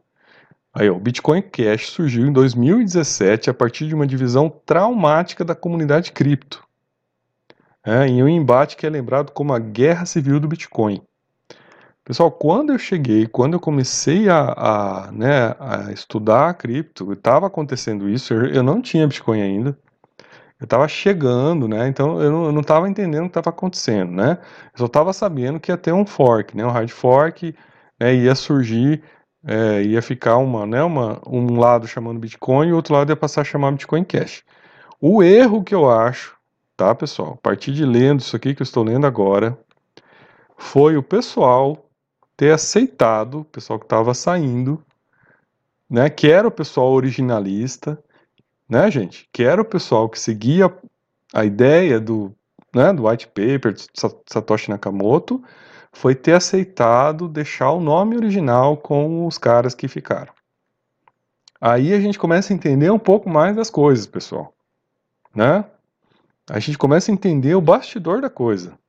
Aí, 0.73 0.89
o 0.89 0.97
Bitcoin 0.97 1.41
Cash 1.41 1.89
surgiu 1.89 2.25
em 2.25 2.31
2017 2.31 3.49
a 3.49 3.53
partir 3.53 3.87
de 3.87 3.93
uma 3.93 4.07
divisão 4.07 4.49
traumática 4.49 5.43
da 5.43 5.53
comunidade 5.53 6.13
cripto, 6.13 6.65
é, 7.85 8.07
em 8.07 8.23
um 8.23 8.29
embate 8.29 8.77
que 8.77 8.85
é 8.85 8.89
lembrado 8.89 9.33
como 9.33 9.53
a 9.53 9.59
Guerra 9.59 10.05
Civil 10.05 10.39
do 10.39 10.47
Bitcoin. 10.47 11.01
Pessoal, 12.05 12.31
quando 12.31 12.71
eu 12.71 12.79
cheguei, 12.79 13.27
quando 13.27 13.53
eu 13.53 13.59
comecei 13.59 14.29
a, 14.29 14.53
a, 15.07 15.11
né, 15.11 15.55
a 15.59 15.91
estudar 15.91 16.49
a 16.49 16.53
cripto, 16.53 17.11
estava 17.11 17.47
acontecendo 17.47 18.09
isso, 18.09 18.33
eu 18.33 18.63
não 18.63 18.81
tinha 18.81 19.07
Bitcoin 19.07 19.41
ainda, 19.41 19.77
eu 20.61 20.65
estava 20.65 20.87
chegando, 20.87 21.67
né? 21.67 21.87
Então 21.87 22.21
eu 22.21 22.51
não 22.51 22.61
estava 22.61 22.87
entendendo 22.87 23.21
o 23.21 23.29
que 23.29 23.39
estava 23.39 23.49
acontecendo, 23.49 24.11
né? 24.11 24.37
Eu 24.73 24.77
só 24.77 24.85
estava 24.85 25.11
sabendo 25.11 25.59
que 25.59 25.71
ia 25.71 25.77
ter 25.77 25.91
um 25.91 26.05
fork, 26.05 26.55
né? 26.55 26.63
Um 26.63 26.69
hard 26.69 26.89
fork, 26.89 27.55
né? 27.99 28.13
Ia 28.13 28.35
surgir, 28.35 29.01
é, 29.43 29.81
ia 29.81 30.03
ficar 30.03 30.37
uma, 30.37 30.67
né? 30.67 30.83
Uma, 30.83 31.19
um 31.27 31.59
lado 31.59 31.87
chamando 31.87 32.19
Bitcoin 32.19 32.67
e 32.67 32.73
o 32.73 32.75
outro 32.75 32.93
lado 32.93 33.09
ia 33.11 33.15
passar 33.15 33.41
a 33.41 33.43
chamar 33.43 33.71
Bitcoin 33.71 34.03
Cash. 34.03 34.43
O 35.01 35.23
erro 35.23 35.63
que 35.63 35.73
eu 35.73 35.89
acho, 35.89 36.37
tá, 36.77 36.93
pessoal? 36.93 37.33
A 37.33 37.37
partir 37.37 37.73
de 37.73 37.83
lendo 37.83 38.19
isso 38.19 38.35
aqui 38.35 38.53
que 38.53 38.61
eu 38.61 38.65
estou 38.65 38.83
lendo 38.83 39.07
agora, 39.07 39.57
foi 40.55 40.95
o 40.95 41.01
pessoal 41.01 41.89
ter 42.37 42.53
aceitado, 42.53 43.39
o 43.39 43.45
pessoal 43.45 43.79
que 43.79 43.85
estava 43.85 44.13
saindo, 44.13 44.79
né? 45.89 46.07
Que 46.07 46.29
era 46.29 46.47
o 46.47 46.51
pessoal 46.51 46.91
originalista 46.91 47.97
né, 48.71 48.89
gente? 48.89 49.27
Que 49.33 49.43
era 49.43 49.61
o 49.61 49.65
pessoal 49.65 50.07
que 50.07 50.17
seguia 50.17 50.73
a 51.33 51.43
ideia 51.43 51.99
do, 51.99 52.33
né, 52.73 52.93
do 52.93 53.05
white 53.05 53.27
paper 53.27 53.75
Satoshi 54.25 54.69
Nakamoto, 54.69 55.43
foi 55.91 56.15
ter 56.15 56.31
aceitado 56.31 57.27
deixar 57.27 57.71
o 57.71 57.81
nome 57.81 58.15
original 58.15 58.77
com 58.77 59.27
os 59.27 59.37
caras 59.37 59.75
que 59.75 59.89
ficaram. 59.89 60.31
Aí 61.59 61.93
a 61.93 61.99
gente 61.99 62.17
começa 62.17 62.53
a 62.53 62.55
entender 62.55 62.89
um 62.89 62.97
pouco 62.97 63.29
mais 63.29 63.53
das 63.57 63.69
coisas, 63.69 64.07
pessoal. 64.07 64.53
Né? 65.35 65.65
A 66.49 66.59
gente 66.59 66.77
começa 66.77 67.11
a 67.11 67.13
entender 67.13 67.53
o 67.53 67.61
bastidor 67.61 68.21
da 68.21 68.29
coisa. 68.29 68.79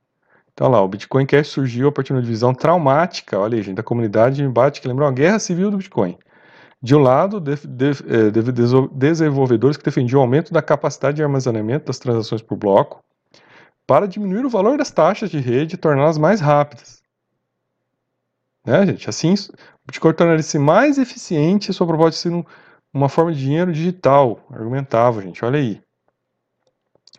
Então 0.53 0.69
lá, 0.69 0.81
o 0.81 0.87
Bitcoin 0.87 1.25
Cash 1.25 1.49
surgiu 1.49 1.89
a 1.89 1.91
partir 1.91 2.13
de 2.13 2.13
uma 2.13 2.21
divisão 2.21 2.53
traumática, 2.53 3.37
olha 3.37 3.57
aí, 3.57 3.61
gente, 3.61 3.75
da 3.75 3.83
comunidade 3.83 4.37
de 4.37 4.43
embate 4.43 4.79
que 4.79 4.87
lembrou 4.87 5.09
a 5.09 5.11
guerra 5.11 5.39
civil 5.39 5.69
do 5.69 5.77
Bitcoin. 5.77 6.17
De 6.83 6.93
um 6.93 6.99
lado, 6.99 7.39
de, 7.39 7.55
de, 7.65 7.91
é, 7.91 8.29
de, 8.29 8.51
desenvolvedores 8.91 9.77
que 9.77 9.85
defendiam 9.85 10.19
o 10.19 10.21
aumento 10.21 10.51
da 10.51 10.61
capacidade 10.61 11.15
de 11.15 11.23
armazenamento 11.23 11.85
das 11.85 11.97
transações 11.97 12.41
por 12.41 12.57
bloco 12.57 13.01
para 13.87 14.05
diminuir 14.05 14.45
o 14.45 14.49
valor 14.49 14.77
das 14.77 14.91
taxas 14.91 15.29
de 15.29 15.39
rede 15.39 15.75
e 15.75 15.77
torná-las 15.77 16.17
mais 16.17 16.41
rápidas. 16.41 17.01
Né, 18.65 18.85
gente? 18.85 19.09
Assim, 19.09 19.33
o 19.33 19.87
Bitcoin 19.87 20.13
tornaria-se 20.13 20.59
mais 20.59 20.97
eficiente 20.97 21.71
e 21.71 21.73
sua 21.73 21.87
proposta 21.87 22.27
um, 22.27 22.43
uma 22.93 23.07
forma 23.07 23.31
de 23.31 23.39
dinheiro 23.39 23.71
digital, 23.71 24.45
argumentava, 24.51 25.21
gente, 25.21 25.43
olha 25.45 25.59
aí. 25.59 25.81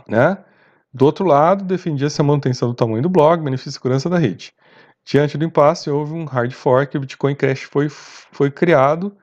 Né? 0.06 0.36
Do 0.92 1.06
outro 1.06 1.24
lado, 1.24 1.64
defendia-se 1.64 2.20
a 2.20 2.24
manutenção 2.24 2.68
do 2.68 2.74
tamanho 2.74 3.02
do 3.02 3.08
bloco, 3.08 3.42
benefício 3.42 3.70
de 3.70 3.76
segurança 3.76 4.10
da 4.10 4.18
rede. 4.18 4.52
Diante 5.06 5.38
do 5.38 5.44
impasse, 5.46 5.88
houve 5.88 6.12
um 6.12 6.26
hard 6.26 6.52
fork, 6.52 6.98
o 6.98 7.00
Bitcoin 7.00 7.34
Cash 7.34 7.62
foi, 7.62 7.88
foi 7.88 8.50
criado 8.50 9.16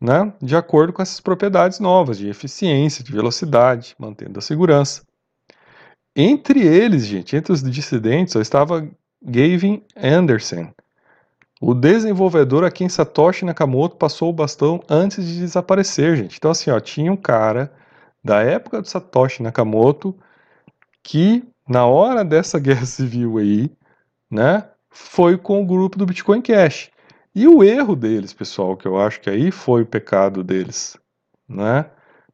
né, 0.00 0.32
de 0.40 0.54
acordo 0.54 0.92
com 0.92 1.02
essas 1.02 1.20
propriedades 1.20 1.80
novas 1.80 2.18
de 2.18 2.28
eficiência, 2.28 3.02
de 3.02 3.12
velocidade, 3.12 3.94
mantendo 3.98 4.38
a 4.38 4.42
segurança. 4.42 5.02
Entre 6.14 6.60
eles, 6.66 7.04
gente, 7.04 7.36
entre 7.36 7.52
os 7.52 7.62
dissidentes, 7.62 8.32
só 8.32 8.40
estava 8.40 8.88
Gavin 9.22 9.82
Anderson, 9.96 10.72
o 11.60 11.74
desenvolvedor 11.74 12.64
a 12.64 12.70
quem 12.70 12.88
Satoshi 12.88 13.44
Nakamoto 13.44 13.96
passou 13.96 14.28
o 14.28 14.32
bastão 14.32 14.82
antes 14.88 15.24
de 15.26 15.38
desaparecer, 15.38 16.16
gente. 16.16 16.36
Então, 16.36 16.50
assim, 16.50 16.70
ó, 16.70 16.78
tinha 16.78 17.10
um 17.10 17.16
cara 17.16 17.72
da 18.22 18.42
época 18.42 18.82
do 18.82 18.88
Satoshi 18.88 19.42
Nakamoto 19.42 20.14
que, 21.02 21.44
na 21.68 21.86
hora 21.86 22.24
dessa 22.24 22.58
guerra 22.60 22.84
civil 22.84 23.38
aí, 23.38 23.70
né, 24.30 24.68
foi 24.90 25.38
com 25.38 25.62
o 25.62 25.66
grupo 25.66 25.98
do 25.98 26.06
Bitcoin 26.06 26.42
Cash. 26.42 26.90
E 27.36 27.46
o 27.46 27.62
erro 27.62 27.94
deles, 27.94 28.32
pessoal, 28.32 28.78
que 28.78 28.88
eu 28.88 28.98
acho 28.98 29.20
que 29.20 29.28
aí 29.28 29.50
foi 29.50 29.82
o 29.82 29.86
pecado 29.86 30.42
deles, 30.42 30.96
né? 31.46 31.84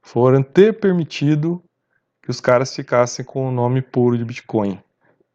Foram 0.00 0.44
ter 0.44 0.78
permitido 0.78 1.60
que 2.22 2.30
os 2.30 2.40
caras 2.40 2.72
ficassem 2.72 3.24
com 3.24 3.48
o 3.48 3.50
nome 3.50 3.82
puro 3.82 4.16
de 4.16 4.24
Bitcoin. 4.24 4.80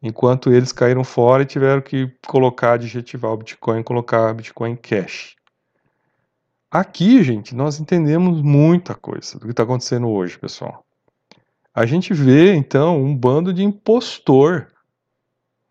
Enquanto 0.01 0.53
eles 0.53 0.71
caíram 0.71 1.03
fora 1.03 1.43
e 1.43 1.45
tiveram 1.45 1.81
que 1.81 2.09
colocar, 2.25 2.75
adjetivar 2.75 3.33
o 3.33 3.35
Bitcoin, 3.35 3.83
colocar 3.83 4.33
Bitcoin 4.33 4.77
Cash. 4.77 5.35
Aqui, 6.71 7.21
gente, 7.21 7.53
nós 7.53 7.77
entendemos 7.77 8.41
muita 8.41 8.95
coisa 8.95 9.37
do 9.37 9.47
que 9.47 9.51
está 9.51 9.63
acontecendo 9.63 10.07
hoje, 10.07 10.39
pessoal. 10.39 10.85
A 11.75 11.85
gente 11.85 12.13
vê, 12.13 12.55
então, 12.55 13.03
um 13.03 13.13
bando 13.13 13.53
de 13.53 13.65
impostor, 13.65 14.67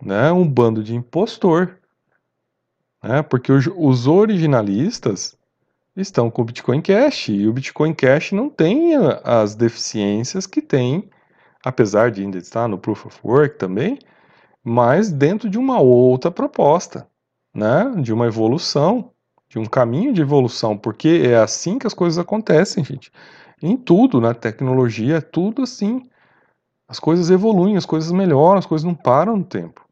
né? 0.02 0.30
Um 0.32 0.46
bando 0.46 0.84
de 0.84 0.94
impostor 0.94 1.75
Né? 3.06 3.22
Porque 3.22 3.52
os 3.52 4.06
originalistas 4.06 5.36
estão 5.96 6.30
com 6.30 6.42
o 6.42 6.44
Bitcoin 6.44 6.82
Cash 6.82 7.28
e 7.28 7.46
o 7.46 7.52
Bitcoin 7.52 7.94
Cash 7.94 8.32
não 8.32 8.50
tem 8.50 8.94
as 9.24 9.54
deficiências 9.54 10.46
que 10.46 10.60
tem, 10.60 11.08
apesar 11.64 12.10
de 12.10 12.22
ainda 12.22 12.38
estar 12.38 12.68
no 12.68 12.78
Proof 12.78 13.06
of 13.06 13.20
Work 13.24 13.58
também, 13.58 13.98
mas 14.62 15.12
dentro 15.12 15.48
de 15.48 15.56
uma 15.56 15.80
outra 15.80 16.30
proposta, 16.30 17.06
né? 17.54 17.94
de 18.02 18.12
uma 18.12 18.26
evolução, 18.26 19.12
de 19.48 19.58
um 19.58 19.64
caminho 19.64 20.12
de 20.12 20.20
evolução, 20.20 20.76
porque 20.76 21.22
é 21.24 21.36
assim 21.36 21.78
que 21.78 21.86
as 21.86 21.94
coisas 21.94 22.18
acontecem, 22.18 22.84
gente. 22.84 23.12
Em 23.62 23.76
tudo, 23.76 24.20
na 24.20 24.34
tecnologia, 24.34 25.18
é 25.18 25.20
tudo 25.20 25.62
assim. 25.62 26.02
As 26.88 26.98
coisas 26.98 27.30
evoluem, 27.30 27.76
as 27.76 27.86
coisas 27.86 28.10
melhoram, 28.10 28.58
as 28.58 28.66
coisas 28.66 28.84
não 28.84 28.94
param 28.94 29.36
no 29.36 29.44
tempo. 29.44 29.85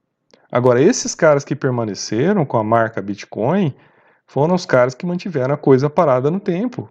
Agora, 0.54 0.80
esses 0.80 1.16
caras 1.16 1.44
que 1.44 1.56
permaneceram 1.56 2.46
com 2.46 2.56
a 2.56 2.62
marca 2.62 3.02
Bitcoin 3.02 3.74
foram 4.24 4.54
os 4.54 4.64
caras 4.64 4.94
que 4.94 5.04
mantiveram 5.04 5.52
a 5.52 5.58
coisa 5.58 5.90
parada 5.90 6.30
no 6.30 6.38
tempo. 6.38 6.88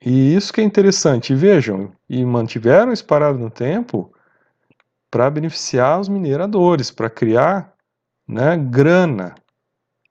E 0.00 0.32
isso 0.32 0.52
que 0.52 0.60
é 0.60 0.64
interessante, 0.64 1.34
vejam, 1.34 1.90
e 2.08 2.24
mantiveram 2.24 2.92
isso 2.92 3.04
parado 3.04 3.40
no 3.40 3.50
tempo 3.50 4.14
para 5.10 5.28
beneficiar 5.28 5.98
os 5.98 6.08
mineradores, 6.08 6.92
para 6.92 7.10
criar 7.10 7.74
né, 8.24 8.56
grana. 8.56 9.34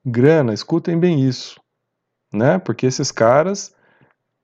Grana, 0.06 0.54
escutem 0.54 1.00
bem 1.00 1.26
isso. 1.26 1.62
Né, 2.34 2.60
porque 2.60 2.88
esses 2.88 3.10
caras 3.10 3.74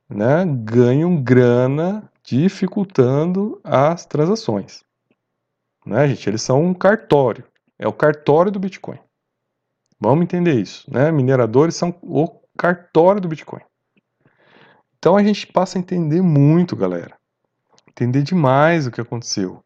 né, 0.08 0.46
ganham 0.46 1.22
grana 1.22 2.10
dificultando 2.24 3.60
as 3.62 4.06
transações. 4.06 4.86
Né, 5.86 6.08
gente? 6.08 6.30
Eles 6.30 6.42
são 6.42 6.64
um 6.64 6.74
cartório. 6.74 7.44
É 7.80 7.88
o 7.88 7.94
cartório 7.94 8.52
do 8.52 8.60
Bitcoin. 8.60 9.00
Vamos 10.00 10.24
entender 10.24 10.54
isso. 10.54 10.90
Né? 10.92 11.12
Mineradores 11.12 11.76
são 11.76 11.98
o 12.02 12.28
cartório 12.58 13.22
do 13.22 13.28
Bitcoin. 13.28 13.62
Então 14.98 15.16
a 15.16 15.24
gente 15.24 15.48
passa 15.48 15.78
a 15.78 15.82
entender 15.82 16.22
muito, 16.22 16.76
galera. 16.76 17.18
Entender 17.88 18.24
demais 18.24 18.88
o 18.88 18.92
que 18.92 19.02
aconteceu. 19.02 19.64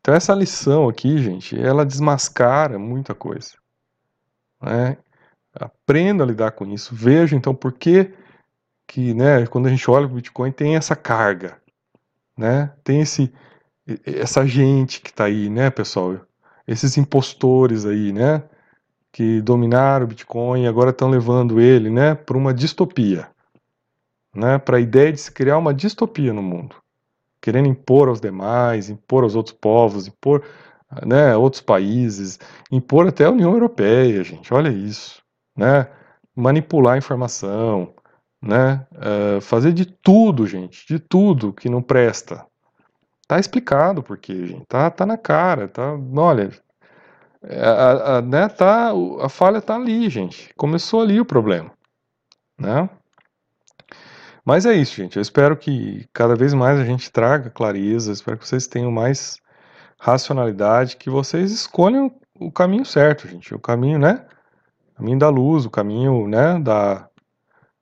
Então 0.00 0.14
essa 0.14 0.34
lição 0.34 0.88
aqui, 0.88 1.18
gente, 1.18 1.60
ela 1.60 1.86
desmascara 1.86 2.78
muita 2.78 3.14
coisa. 3.14 3.52
Né? 4.60 4.96
Aprenda 5.54 6.24
a 6.24 6.26
lidar 6.26 6.52
com 6.52 6.66
isso. 6.66 6.94
Veja 6.94 7.36
então 7.36 7.54
por 7.54 7.72
que, 7.72 8.12
que 8.86 9.14
né, 9.14 9.46
quando 9.46 9.66
a 9.66 9.70
gente 9.70 9.88
olha 9.90 10.06
o 10.06 10.14
Bitcoin 10.14 10.50
tem 10.50 10.76
essa 10.76 10.96
carga. 10.96 11.60
Né? 12.36 12.72
Tem 12.82 13.00
esse, 13.00 13.32
essa 14.04 14.46
gente 14.46 15.00
que 15.00 15.10
está 15.10 15.24
aí, 15.24 15.50
né, 15.50 15.70
pessoal? 15.70 16.20
Esses 16.66 16.96
impostores 16.96 17.84
aí, 17.84 18.12
né? 18.12 18.42
Que 19.12 19.40
dominaram 19.40 20.04
o 20.04 20.08
Bitcoin 20.08 20.62
e 20.62 20.66
agora 20.66 20.90
estão 20.90 21.10
levando 21.10 21.60
ele, 21.60 21.90
né, 21.90 22.14
para 22.14 22.36
uma 22.36 22.54
distopia. 22.54 23.28
Né, 24.34 24.58
para 24.58 24.78
a 24.78 24.80
ideia 24.80 25.12
de 25.12 25.20
se 25.20 25.30
criar 25.30 25.58
uma 25.58 25.74
distopia 25.74 26.32
no 26.32 26.42
mundo 26.42 26.82
querendo 27.42 27.66
impor 27.68 28.08
aos 28.08 28.20
demais, 28.20 28.88
impor 28.88 29.24
aos 29.24 29.34
outros 29.34 29.54
povos, 29.60 30.06
impor 30.06 30.44
né, 31.04 31.36
outros 31.36 31.60
países, 31.60 32.38
impor 32.70 33.08
até 33.08 33.24
a 33.24 33.30
União 33.30 33.52
Europeia, 33.52 34.22
gente, 34.22 34.54
olha 34.54 34.68
isso, 34.68 35.20
né, 35.56 35.88
manipular 36.36 36.94
a 36.94 36.98
informação, 36.98 37.92
né, 38.40 38.86
uh, 38.92 39.40
fazer 39.40 39.72
de 39.72 39.86
tudo, 39.86 40.46
gente, 40.46 40.86
de 40.86 41.00
tudo 41.00 41.52
que 41.52 41.68
não 41.68 41.82
presta. 41.82 42.46
Tá 43.32 43.40
explicado 43.40 44.02
porque, 44.02 44.46
gente, 44.46 44.66
tá, 44.66 44.90
tá 44.90 45.06
na 45.06 45.16
cara, 45.16 45.66
tá, 45.66 45.98
olha, 46.14 46.50
a, 47.42 48.18
a, 48.18 48.20
né, 48.20 48.46
tá, 48.46 48.92
a 49.22 49.28
falha 49.30 49.58
tá 49.62 49.74
ali, 49.74 50.10
gente, 50.10 50.52
começou 50.54 51.00
ali 51.00 51.18
o 51.18 51.24
problema, 51.24 51.72
né. 52.60 52.90
Mas 54.44 54.66
é 54.66 54.74
isso, 54.74 54.96
gente. 54.96 55.16
Eu 55.16 55.22
espero 55.22 55.56
que 55.56 56.06
cada 56.12 56.36
vez 56.36 56.52
mais 56.52 56.78
a 56.78 56.84
gente 56.84 57.10
traga 57.10 57.48
clareza, 57.48 58.12
espero 58.12 58.36
que 58.36 58.46
vocês 58.46 58.66
tenham 58.66 58.92
mais 58.92 59.38
racionalidade, 59.98 60.98
que 60.98 61.08
vocês 61.08 61.50
escolham 61.52 62.14
o 62.38 62.52
caminho 62.52 62.84
certo, 62.84 63.26
gente. 63.26 63.54
O 63.54 63.58
caminho, 63.58 63.98
né? 63.98 64.26
O 64.92 64.96
caminho 64.98 65.18
da 65.18 65.30
luz, 65.30 65.64
o 65.64 65.70
caminho, 65.70 66.28
né, 66.28 66.60
da, 66.60 67.08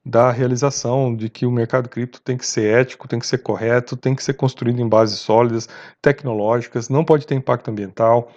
da 0.04 0.30
realização 0.30 1.14
de 1.14 1.28
que 1.28 1.44
o 1.44 1.50
mercado 1.50 1.88
cripto 1.88 2.20
tem 2.22 2.36
que 2.36 2.46
ser 2.46 2.80
ético, 2.80 3.06
tem 3.06 3.18
que 3.18 3.26
ser 3.26 3.38
correto, 3.38 3.96
tem 3.96 4.14
que 4.14 4.24
ser 4.24 4.34
construído 4.34 4.80
em 4.80 4.88
bases 4.88 5.18
sólidas, 5.18 5.68
tecnológicas, 6.00 6.88
não 6.88 7.04
pode 7.04 7.26
ter 7.26 7.34
impacto 7.34 7.70
ambiental, 7.70 8.32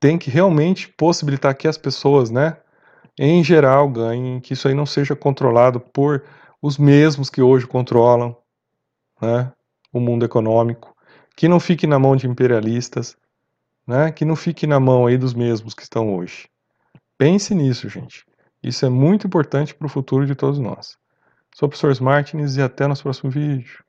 tem 0.00 0.16
que 0.16 0.30
realmente 0.30 0.88
possibilitar 0.88 1.56
que 1.56 1.66
as 1.66 1.76
pessoas, 1.76 2.30
né, 2.30 2.56
em 3.18 3.42
geral, 3.42 3.88
ganhem, 3.88 4.40
que 4.40 4.52
isso 4.52 4.68
aí 4.68 4.74
não 4.74 4.86
seja 4.86 5.16
controlado 5.16 5.80
por 5.80 6.24
os 6.62 6.78
mesmos 6.78 7.28
que 7.28 7.42
hoje 7.42 7.66
controlam 7.66 8.36
né, 9.20 9.52
o 9.92 9.98
mundo 9.98 10.24
econômico, 10.24 10.94
que 11.36 11.48
não 11.48 11.58
fique 11.58 11.86
na 11.86 11.98
mão 11.98 12.14
de 12.14 12.28
imperialistas, 12.28 13.16
né, 13.86 14.12
que 14.12 14.24
não 14.24 14.36
fique 14.36 14.66
na 14.66 14.78
mão 14.78 15.06
aí 15.06 15.18
dos 15.18 15.34
mesmos 15.34 15.74
que 15.74 15.82
estão 15.82 16.14
hoje. 16.14 16.48
Pense 17.16 17.54
nisso, 17.54 17.88
gente. 17.88 18.24
Isso 18.62 18.86
é 18.86 18.88
muito 18.88 19.26
importante 19.26 19.74
para 19.74 19.86
o 19.86 19.90
futuro 19.90 20.24
de 20.26 20.36
todos 20.36 20.60
nós. 20.60 20.96
Sou 21.58 21.66
o 21.66 21.70
professor 21.70 22.00
Martins 22.04 22.56
e 22.56 22.62
até 22.62 22.86
nosso 22.86 23.02
próximo 23.02 23.32
vídeo. 23.32 23.82